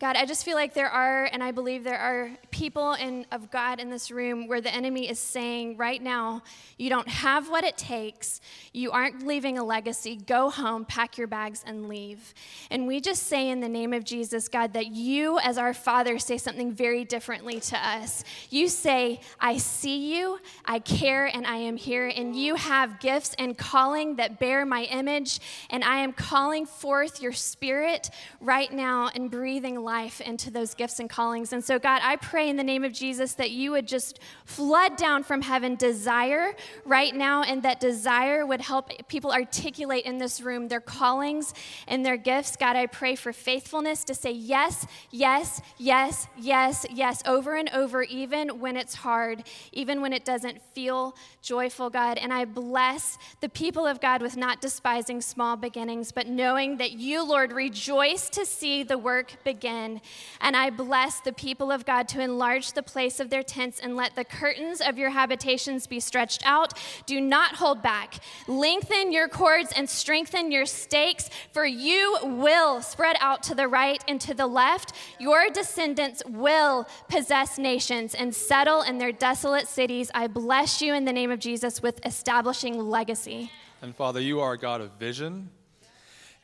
[0.05, 3.49] God, I just feel like there are, and I believe there are people in, of
[3.49, 6.43] God in this room where the enemy is saying right now,
[6.77, 8.39] you don't have what it takes.
[8.71, 10.17] You aren't leaving a legacy.
[10.17, 12.35] Go home, pack your bags, and leave.
[12.69, 16.19] And we just say in the name of Jesus, God, that you, as our Father,
[16.19, 18.23] say something very differently to us.
[18.51, 22.09] You say, I see you, I care, and I am here.
[22.15, 25.39] And you have gifts and calling that bear my image.
[25.71, 30.99] And I am calling forth your spirit right now and breathing life into those gifts
[30.99, 31.53] and callings.
[31.53, 34.97] And so, God, I pray in the name of Jesus that you would just flood
[34.97, 40.41] down from heaven desire right now, and that desire would help people articulate in this
[40.41, 41.53] room their callings
[41.87, 42.55] and their gifts.
[42.55, 48.03] God, I pray for faithfulness to say yes, yes, yes, yes, yes, over and over,
[48.03, 52.17] even when it's hard, even when it doesn't feel joyful, God.
[52.17, 56.91] And I bless the people of God with not despising small beginnings, but knowing that
[56.91, 60.01] you, Lord, rejoice to see the work begin again.
[60.41, 63.95] And I bless the people of God to enlarge the place of their tents and
[63.95, 66.73] let the curtains of your habitations be stretched out.
[67.05, 68.15] Do not hold back.
[68.47, 74.03] Lengthen your cords and strengthen your stakes, for you will spread out to the right
[74.07, 74.93] and to the left.
[75.19, 80.11] Your descendants will possess nations and settle in their desolate cities.
[80.13, 83.51] I bless you in the name of Jesus with establishing legacy.
[83.81, 85.49] And Father, you are a God of vision,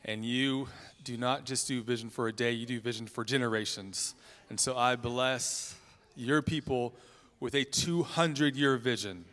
[0.04, 0.68] and you
[1.04, 4.14] do not just do vision for a day, you do vision for generations.
[4.50, 5.74] And so I bless
[6.16, 6.94] your people
[7.40, 9.24] with a 200 year vision.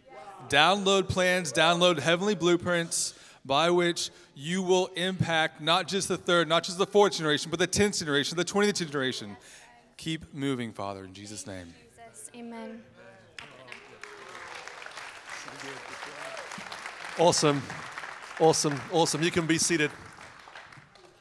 [0.48, 3.14] Download plans, download heavenly blueprints
[3.46, 7.60] by which you will impact not just the third, not just the fourth generation, but
[7.60, 9.36] the 10th generation, the 20th generation.
[9.98, 11.74] Keep moving, Father, in Jesus' name.
[12.36, 12.82] Amen.
[17.18, 17.62] Awesome.
[18.40, 18.80] Awesome.
[18.94, 19.22] Awesome.
[19.22, 19.92] You can be seated.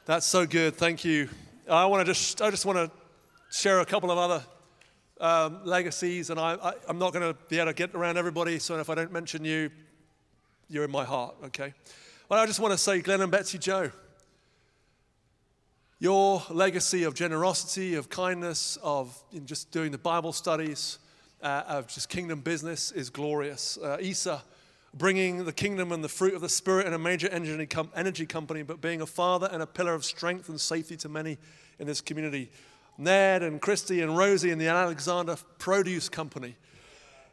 [0.08, 0.74] That's so good.
[0.74, 1.28] Thank you.
[1.68, 2.90] I want to just, I just want to
[3.50, 4.42] share a couple of other
[5.20, 8.58] um, legacies, and I, I'm not going to be able to get around everybody.
[8.58, 9.68] So if I don't mention you,
[10.70, 11.34] you're in my heart.
[11.44, 11.74] Okay.
[12.26, 13.90] Well, I just want to say, Glenn and Betsy Joe,
[15.98, 21.00] your legacy of generosity, of kindness, of just doing the Bible studies,
[21.42, 23.76] uh, of just kingdom business is glorious.
[23.76, 24.42] Uh, Isa
[24.94, 28.80] bringing the kingdom and the fruit of the Spirit in a major energy company, but
[28.80, 31.38] being a father and a pillar of strength and safety to many
[31.78, 32.50] in this community.
[32.96, 36.56] Ned and Christy and Rosie and the Alexander Produce Company.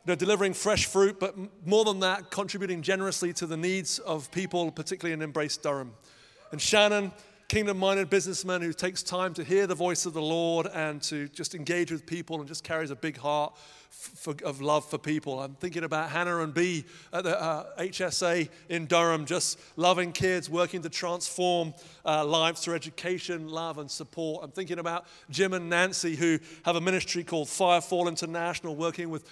[0.06, 1.36] You know, delivering fresh fruit, but
[1.66, 5.94] more than that, contributing generously to the needs of people, particularly in Embrace Durham.
[6.52, 7.12] And Shannon,
[7.48, 11.28] kingdom minded businessman who takes time to hear the voice of the Lord and to
[11.30, 13.58] just engage with people and just carries a big heart
[13.96, 15.40] for, of love for people.
[15.40, 20.50] I'm thinking about Hannah and B at the uh, HSA in Durham, just loving kids,
[20.50, 21.74] working to transform
[22.06, 24.44] uh, lives through education, love, and support.
[24.44, 29.28] I'm thinking about Jim and Nancy, who have a ministry called Firefall International, working with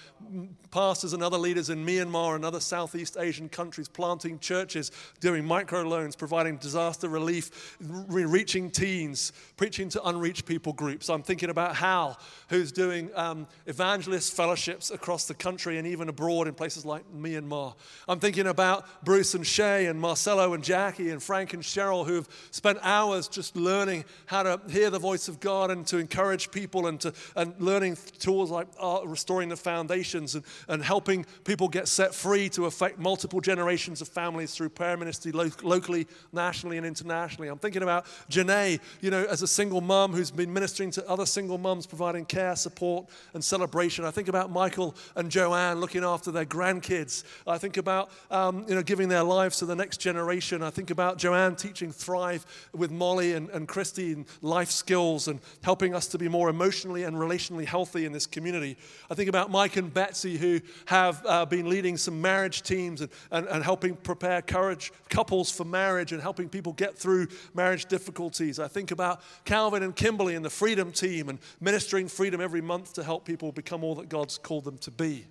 [0.72, 6.18] pastors and other leaders in Myanmar and other Southeast Asian countries, planting churches, doing microloans,
[6.18, 11.10] providing disaster relief, re- reaching teens, preaching to unreached people groups.
[11.10, 16.48] I'm thinking about Hal, who's doing um, evangelist fellowships across the country and even abroad
[16.48, 17.74] in places like Myanmar.
[18.08, 22.28] I'm thinking about Bruce and Shay and Marcelo and Jackie and Frank and Cheryl, who've
[22.52, 26.86] spent hours just learning how to hear the voice of God and to encourage people
[26.86, 28.68] and, to, and learning tools like
[29.06, 34.08] restoring the foundations and, and helping people get set free to affect multiple generations of
[34.08, 37.48] families through prayer ministry lo- locally, nationally, and internationally.
[37.48, 41.26] I'm thinking about Janae, you know, as a single mom who's been ministering to other
[41.26, 44.06] single moms, providing care, support, and celebration.
[44.06, 47.24] I think about Michael and Joanne looking after their grandkids.
[47.48, 50.64] I think about, um, you know, giving their lives to the next generation.
[50.64, 55.40] I think about Joanne teaching Thrive with Molly and, and Christy and life skills and
[55.62, 58.78] helping us to be more emotionally and relationally healthy in this community.
[59.10, 63.10] I think about Mike and Betsy who have uh, been leading some marriage teams and,
[63.32, 68.60] and, and helping prepare courage couples for marriage and helping people get through marriage difficulties.
[68.60, 72.94] I think about Calvin and Kimberly and the Freedom Team and ministering freedom every month
[72.94, 75.26] to help people become all that God's called them to be.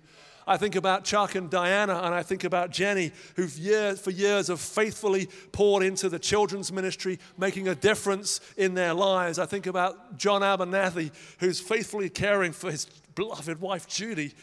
[0.45, 4.59] I think about Chuck and Diana, and I think about Jenny, who for years have
[4.59, 9.39] faithfully poured into the children's ministry, making a difference in their lives.
[9.39, 12.85] I think about John Abernathy, who's faithfully caring for his
[13.15, 14.33] beloved wife, Judy,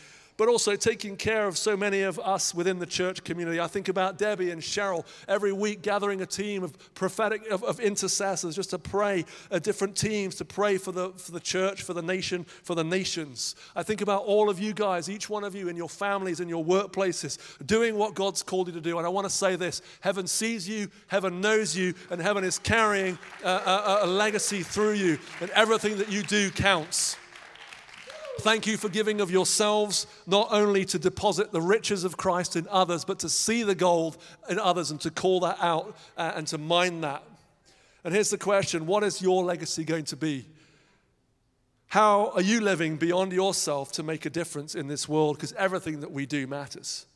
[0.41, 3.61] but also taking care of so many of us within the church community.
[3.61, 7.79] I think about Debbie and Cheryl every week gathering a team of prophetic, of, of
[7.79, 11.93] intercessors just to pray, uh, different teams to pray for the, for the church, for
[11.93, 13.55] the nation, for the nations.
[13.77, 16.49] I think about all of you guys, each one of you in your families, in
[16.49, 17.37] your workplaces,
[17.67, 18.97] doing what God's called you to do.
[18.97, 22.59] And I want to say this heaven sees you, heaven knows you, and heaven is
[22.59, 27.19] carrying a, a, a legacy through you, and everything that you do counts.
[28.39, 32.67] Thank you for giving of yourselves, not only to deposit the riches of Christ in
[32.71, 34.17] others, but to see the gold
[34.49, 37.23] in others and to call that out uh, and to mine that.
[38.03, 40.47] And here's the question what is your legacy going to be?
[41.89, 45.37] How are you living beyond yourself to make a difference in this world?
[45.37, 47.07] Because everything that we do matters.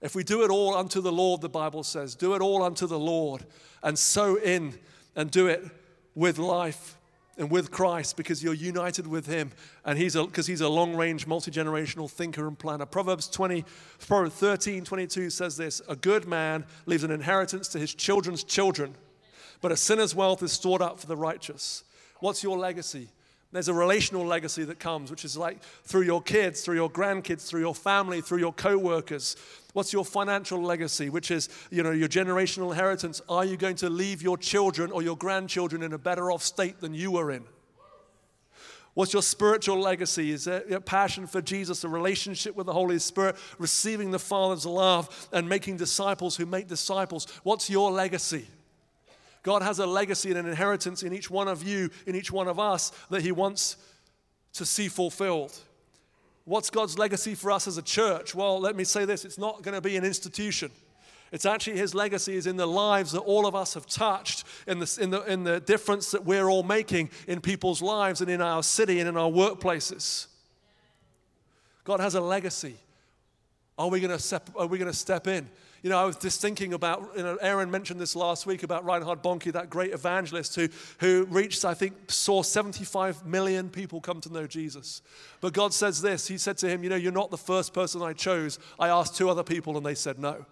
[0.00, 2.86] If we do it all unto the Lord, the Bible says, do it all unto
[2.86, 3.44] the Lord
[3.82, 4.74] and sow in
[5.14, 5.64] and do it
[6.14, 6.96] with life
[7.38, 9.52] and with Christ because you're united with him
[9.84, 12.86] and he's a because he's a long-range multi-generational thinker and planner.
[12.86, 13.64] Proverbs 20
[14.06, 18.94] Proverbs 13 22 says this, a good man leaves an inheritance to his children's children,
[19.60, 21.84] but a sinner's wealth is stored up for the righteous.
[22.20, 23.08] What's your legacy?
[23.52, 27.46] There's a relational legacy that comes, which is like through your kids, through your grandkids,
[27.46, 29.36] through your family, through your co-workers.
[29.72, 33.22] What's your financial legacy, which is, you know, your generational inheritance?
[33.28, 36.80] Are you going to leave your children or your grandchildren in a better off state
[36.80, 37.44] than you were in?
[38.94, 40.32] What's your spiritual legacy?
[40.32, 44.66] Is it your passion for Jesus, a relationship with the Holy Spirit, receiving the Father's
[44.66, 47.26] love, and making disciples who make disciples?
[47.42, 48.46] What's your legacy?
[49.42, 52.48] God has a legacy and an inheritance in each one of you, in each one
[52.48, 53.76] of us, that He wants
[54.52, 55.58] to see fulfilled.
[56.44, 58.34] What's God's legacy for us as a church?
[58.34, 60.70] Well, let me say this it's not going to be an institution.
[61.30, 64.80] It's actually his legacy is in the lives that all of us have touched, in
[64.80, 68.42] the, in, the, in the difference that we're all making in people's lives and in
[68.42, 70.26] our city and in our workplaces.
[71.84, 72.76] God has a legacy.
[73.78, 75.48] Are we going to step, are we going to step in?
[75.82, 78.84] You know, I was just thinking about, you know, Aaron mentioned this last week about
[78.84, 80.68] Reinhard Bonnke, that great evangelist who,
[80.98, 85.02] who reached, I think, saw 75 million people come to know Jesus.
[85.40, 88.00] But God says this He said to him, You know, you're not the first person
[88.00, 88.60] I chose.
[88.78, 90.46] I asked two other people and they said no.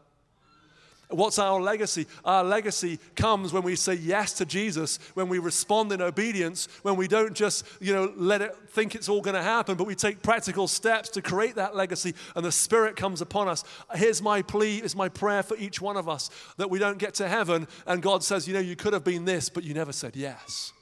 [1.10, 2.06] What's our legacy?
[2.24, 6.96] Our legacy comes when we say yes to Jesus, when we respond in obedience, when
[6.96, 9.94] we don't just, you know, let it think it's all going to happen, but we
[9.94, 13.64] take practical steps to create that legacy and the Spirit comes upon us.
[13.94, 17.14] Here's my plea, is my prayer for each one of us that we don't get
[17.14, 19.92] to heaven and God says, you know, you could have been this, but you never
[19.92, 20.72] said yes.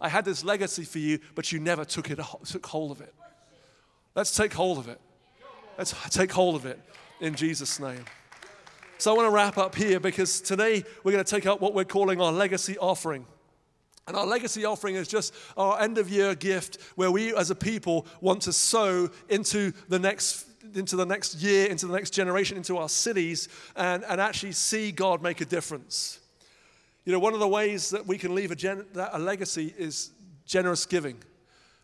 [0.00, 3.14] I had this legacy for you, but you never took it took hold of it.
[4.14, 5.00] Let's take hold of it.
[5.78, 6.78] Let's take hold of it
[7.20, 8.04] in Jesus' name.
[9.02, 11.74] So I want to wrap up here because today we're going to take up what
[11.74, 13.26] we're calling our legacy offering.
[14.06, 17.56] And our legacy offering is just our end of year gift where we as a
[17.56, 20.46] people want to sow into the next
[20.76, 24.92] into the next year, into the next generation, into our cities, and, and actually see
[24.92, 26.20] God make a difference.
[27.04, 30.12] You know, one of the ways that we can leave a, gen, a legacy is
[30.46, 31.16] generous giving.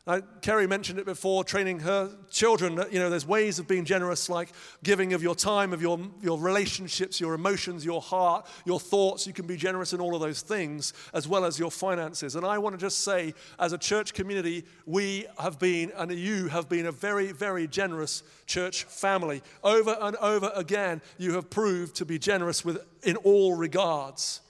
[0.09, 3.85] Uh, Kerry mentioned it before, training her children that, you know, there's ways of being
[3.85, 4.49] generous, like
[4.83, 9.27] giving of your time, of your, your relationships, your emotions, your heart, your thoughts.
[9.27, 12.37] You can be generous in all of those things, as well as your finances.
[12.37, 16.49] And I want to just say, as a church community, we have been, and you
[16.49, 19.43] have been, a very, very generous church family.
[19.63, 24.41] Over and over again, you have proved to be generous with, in all regards.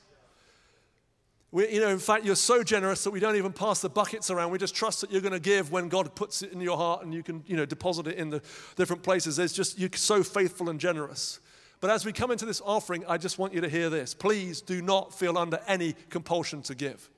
[1.50, 4.30] We, you know, in fact, you're so generous that we don't even pass the buckets
[4.30, 4.50] around.
[4.50, 7.02] We just trust that you're going to give when God puts it in your heart
[7.02, 8.42] and you can, you know, deposit it in the
[8.76, 9.36] different places.
[9.36, 11.40] There's just, you're so faithful and generous.
[11.80, 14.12] But as we come into this offering, I just want you to hear this.
[14.12, 17.08] Please do not feel under any compulsion to give.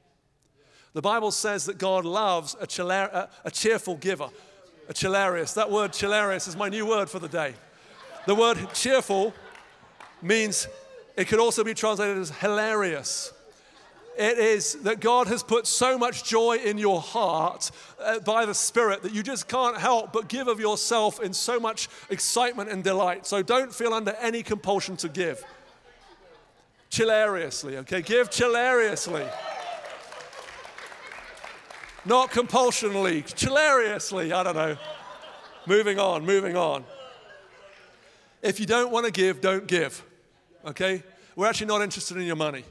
[0.93, 4.29] The Bible says that God loves a, chilar- a cheerful giver,
[4.89, 5.55] a chilarious.
[5.55, 7.55] That word chilarious is my new word for the day.
[8.27, 9.33] The word cheerful
[10.21, 10.69] means
[11.17, 13.33] it could also be translated as hilarious.
[14.19, 18.55] It is that God has put so much joy in your heart uh, by the
[18.55, 22.83] Spirit that you just can't help but give of yourself in so much excitement and
[22.85, 23.27] delight.
[23.27, 25.43] So don't feel under any compulsion to give.
[26.91, 28.03] Chillariously, okay?
[28.03, 29.31] Give chillariously.
[32.05, 34.77] Not compulsionally, chillariously, I don't know.
[35.67, 36.85] Moving on, moving on.
[38.43, 40.03] If you don't want to give, don't give,
[40.67, 41.03] okay?
[41.37, 42.65] We're actually not interested in your money.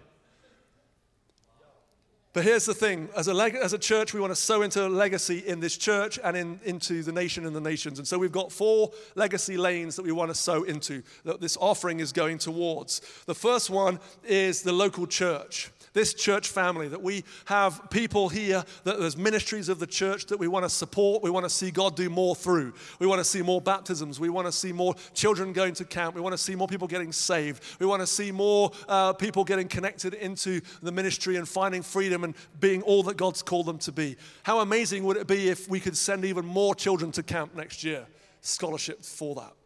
[2.39, 4.87] But here's the thing as a, leg- as a church, we want to sow into
[4.87, 7.99] legacy in this church and in, into the nation and the nations.
[7.99, 11.57] And so we've got four legacy lanes that we want to sow into, that this
[11.59, 13.01] offering is going towards.
[13.25, 15.69] The first one is the local church
[15.99, 20.39] this church family, that we have people here, that there's ministries of the church that
[20.39, 21.21] we want to support.
[21.21, 22.73] We want to see God do more through.
[22.99, 24.17] We want to see more baptisms.
[24.17, 26.15] We want to see more children going to camp.
[26.15, 27.61] We want to see more people getting saved.
[27.81, 32.23] We want to see more uh, people getting connected into the ministry and finding freedom
[32.23, 34.15] and being all that God's called them to be.
[34.43, 37.83] How amazing would it be if we could send even more children to camp next
[37.83, 38.05] year?
[38.39, 39.58] Scholarship for that.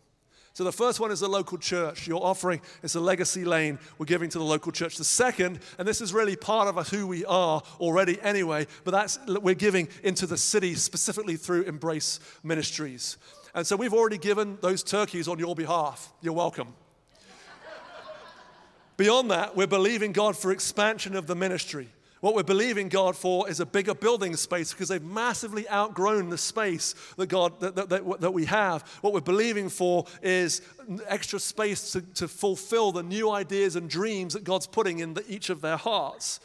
[0.53, 2.07] So the first one is the local church.
[2.07, 4.97] Your offering is a legacy lane we're giving to the local church.
[4.97, 9.17] The second, and this is really part of who we are already anyway, but that's
[9.27, 13.17] we're giving into the city specifically through Embrace Ministries.
[13.55, 16.13] And so we've already given those turkeys on your behalf.
[16.21, 16.75] You're welcome.
[18.95, 21.89] Beyond that, we're believing God for expansion of the ministry.
[22.23, 26.37] What we're believing God for is a bigger building space because they've massively outgrown the
[26.37, 28.83] space that God that, that, that, that we have.
[29.01, 30.61] What we're believing for is
[31.05, 35.25] extra space to, to fulfill the new ideas and dreams that God's putting in the,
[35.29, 36.39] each of their hearts.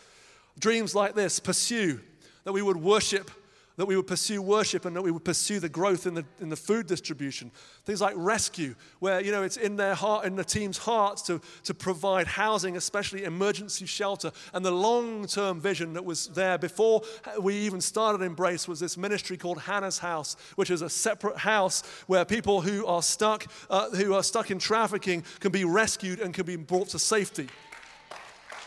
[0.58, 2.00] Dreams like this pursue,
[2.42, 3.30] that we would worship
[3.78, 6.48] that we would pursue worship and that we would pursue the growth in the, in
[6.48, 7.52] the food distribution.
[7.84, 11.40] Things like rescue, where, you know, it's in their heart, in the team's hearts to,
[11.62, 14.32] to provide housing, especially emergency shelter.
[14.52, 17.02] And the long-term vision that was there before
[17.40, 21.84] we even started Embrace was this ministry called Hannah's House, which is a separate house
[22.08, 26.34] where people who are stuck, uh, who are stuck in trafficking can be rescued and
[26.34, 27.46] can be brought to safety.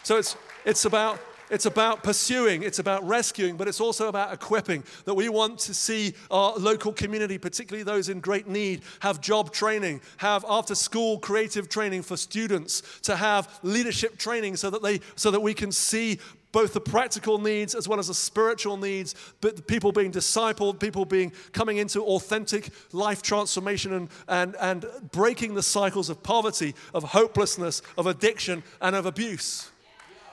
[0.03, 1.20] So it's, it's about
[1.52, 4.84] it's about pursuing, it's about rescuing, but it's also about equipping.
[5.06, 9.52] That we want to see our local community, particularly those in great need, have job
[9.52, 15.02] training, have after school creative training for students, to have leadership training so that, they,
[15.16, 16.20] so that we can see
[16.52, 21.06] both the practical needs as well as the spiritual needs, but people being discipled, people
[21.06, 27.04] being coming into authentic life transformation and, and, and breaking the cycles of poverty, of
[27.04, 29.70] hopelessness, of addiction, and of abuse.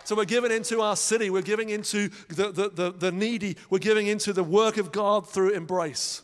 [0.08, 3.78] So we're giving into our city, we're giving into the, the, the, the needy, we're
[3.78, 6.22] giving into the work of God through embrace.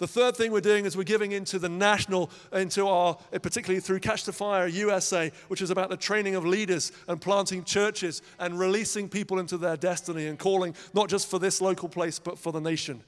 [0.00, 4.00] The third thing we're doing is we're giving into the national, into our, particularly through
[4.00, 8.58] Catch the Fire USA, which is about the training of leaders and planting churches and
[8.58, 12.52] releasing people into their destiny and calling not just for this local place, but for
[12.52, 13.02] the nation.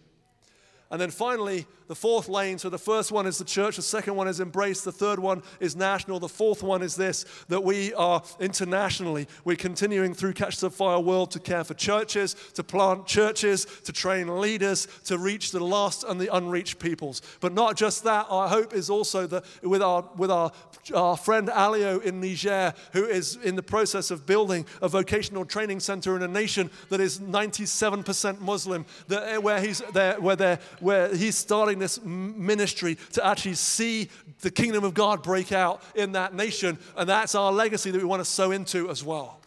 [0.93, 2.57] And then finally, the fourth lane.
[2.57, 5.43] So the first one is the church, the second one is embrace, the third one
[5.61, 9.29] is national, the fourth one is this that we are internationally.
[9.45, 13.93] We're continuing through Catch the Fire World to care for churches, to plant churches, to
[13.93, 17.21] train leaders, to reach the lost and the unreached peoples.
[17.41, 20.53] But not just that, our hope is also that with our, with our,
[20.95, 25.81] our friend Alio in Niger, who is in the process of building a vocational training
[25.81, 30.59] center in a nation that is 97% Muslim, that, eh, where, he's, there, where they're
[30.83, 34.09] where he's starting this ministry to actually see
[34.41, 36.79] the kingdom of God break out in that nation.
[36.97, 39.39] And that's our legacy that we want to sow into as well.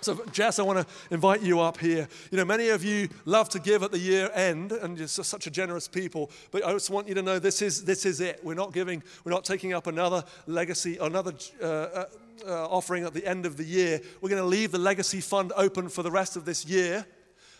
[0.00, 2.08] So, Jess, I want to invite you up here.
[2.32, 5.46] You know, many of you love to give at the year end, and you're such
[5.46, 6.32] a generous people.
[6.50, 8.40] But I just want you to know this is this is it.
[8.42, 12.04] We're not giving, we're not taking up another legacy, another uh, uh,
[12.44, 14.00] uh offering at the end of the year.
[14.20, 17.06] We're going to leave the legacy fund open for the rest of this year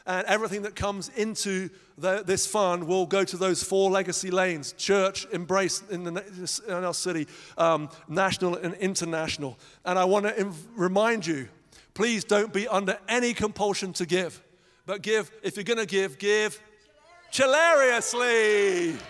[0.07, 4.73] and everything that comes into the, this fund will go to those four legacy lanes
[4.73, 7.29] church, embrace in, the, in our city,
[7.59, 9.59] um, national and international.
[9.85, 11.49] And I want to inv- remind you
[11.95, 14.43] please don't be under any compulsion to give,
[14.87, 16.61] but give, if you're going to give, give
[17.31, 18.97] hilariously.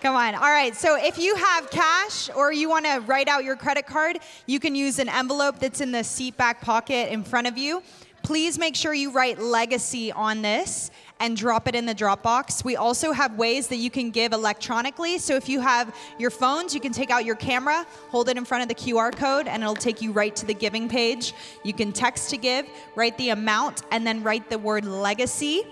[0.00, 0.36] Come on.
[0.36, 0.76] All right.
[0.76, 4.60] So if you have cash or you want to write out your credit card, you
[4.60, 7.82] can use an envelope that's in the seat back pocket in front of you.
[8.28, 12.62] Please make sure you write legacy on this and drop it in the Dropbox.
[12.62, 15.16] We also have ways that you can give electronically.
[15.16, 18.44] So if you have your phones, you can take out your camera, hold it in
[18.44, 21.32] front of the QR code, and it'll take you right to the giving page.
[21.64, 22.66] You can text to give,
[22.96, 25.62] write the amount, and then write the word legacy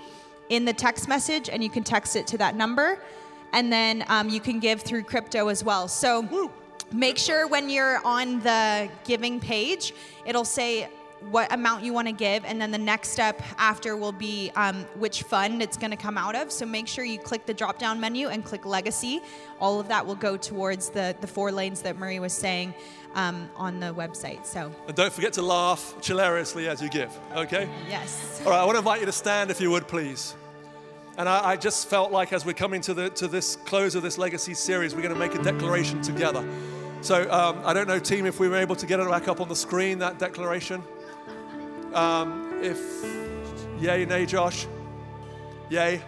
[0.48, 2.98] in the text message, and you can text it to that number.
[3.52, 5.88] And then um, you can give through crypto as well.
[5.88, 6.50] So
[6.90, 9.92] make sure when you're on the giving page,
[10.24, 10.88] it'll say
[11.30, 14.84] what amount you want to give, and then the next step after will be um,
[14.96, 16.52] which fund it's going to come out of.
[16.52, 19.22] So make sure you click the drop down menu and click legacy.
[19.58, 22.74] All of that will go towards the, the four lanes that Marie was saying
[23.14, 24.44] um, on the website.
[24.44, 27.68] So, And don't forget to laugh hilariously as you give, okay?
[27.88, 28.42] yes.
[28.44, 30.34] All right, I want to invite you to stand if you would, please.
[31.16, 34.02] And I, I just felt like as we're coming to, the, to this close of
[34.02, 36.46] this legacy series, we're going to make a declaration together.
[37.00, 39.40] So um, I don't know, team, if we were able to get it back up
[39.40, 40.82] on the screen, that declaration.
[41.96, 42.78] Um, if,
[43.80, 44.66] yay, nay, Josh?
[45.70, 46.02] Yay.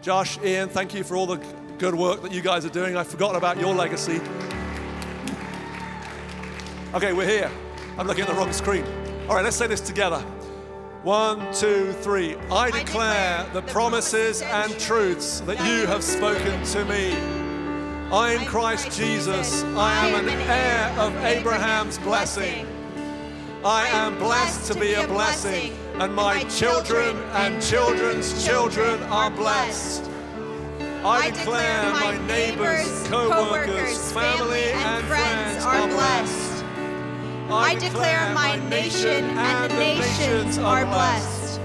[0.00, 1.36] Josh, Ian, thank you for all the
[1.76, 2.96] good work that you guys are doing.
[2.96, 4.18] I've forgotten about your legacy.
[6.94, 7.50] Okay, we're here.
[7.98, 8.86] I'm looking at the wrong screen.
[9.28, 10.20] All right, let's say this together.
[11.02, 12.36] One, two, three.
[12.50, 17.12] I declare the promises and truths that you have spoken to me.
[18.10, 22.75] I, am Christ Jesus, I am an heir of Abraham's blessing.
[23.66, 30.08] I am blessed to be a blessing, and my children and children's children are blessed.
[31.04, 36.64] I declare my neighbors, co workers, family, and friends are blessed.
[37.50, 41.60] I declare my nation and the nations are blessed.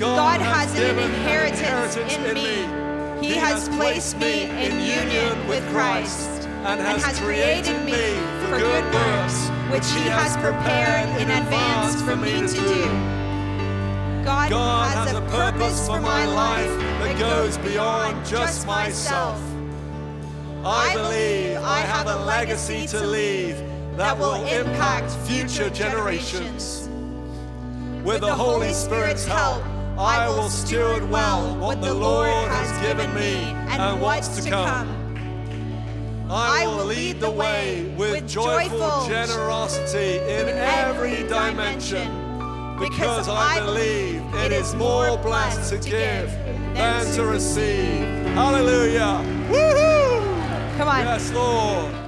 [0.00, 3.24] God has an inheritance in me.
[3.24, 9.48] He has placed me in union with Christ and has created me for good works,
[9.72, 12.84] which He has prepared in advance for me to do.
[14.22, 16.68] God, God has a purpose for my life
[17.00, 19.40] that goes beyond just myself.
[20.62, 23.56] I believe I have a legacy to leave
[23.96, 26.90] that will impact future generations.
[28.04, 29.64] With the Holy Spirit's help,
[29.98, 33.36] I will steward well what the Lord has given me
[33.72, 35.01] and what's to come.
[36.34, 42.08] I will lead the way with joyful generosity in every dimension
[42.78, 46.30] because I believe it is more blessed to give
[46.74, 48.00] than to receive.
[48.32, 49.20] Hallelujah.
[49.50, 50.76] Woohoo!
[50.78, 51.04] Come on.
[51.04, 52.01] Yes, Lord.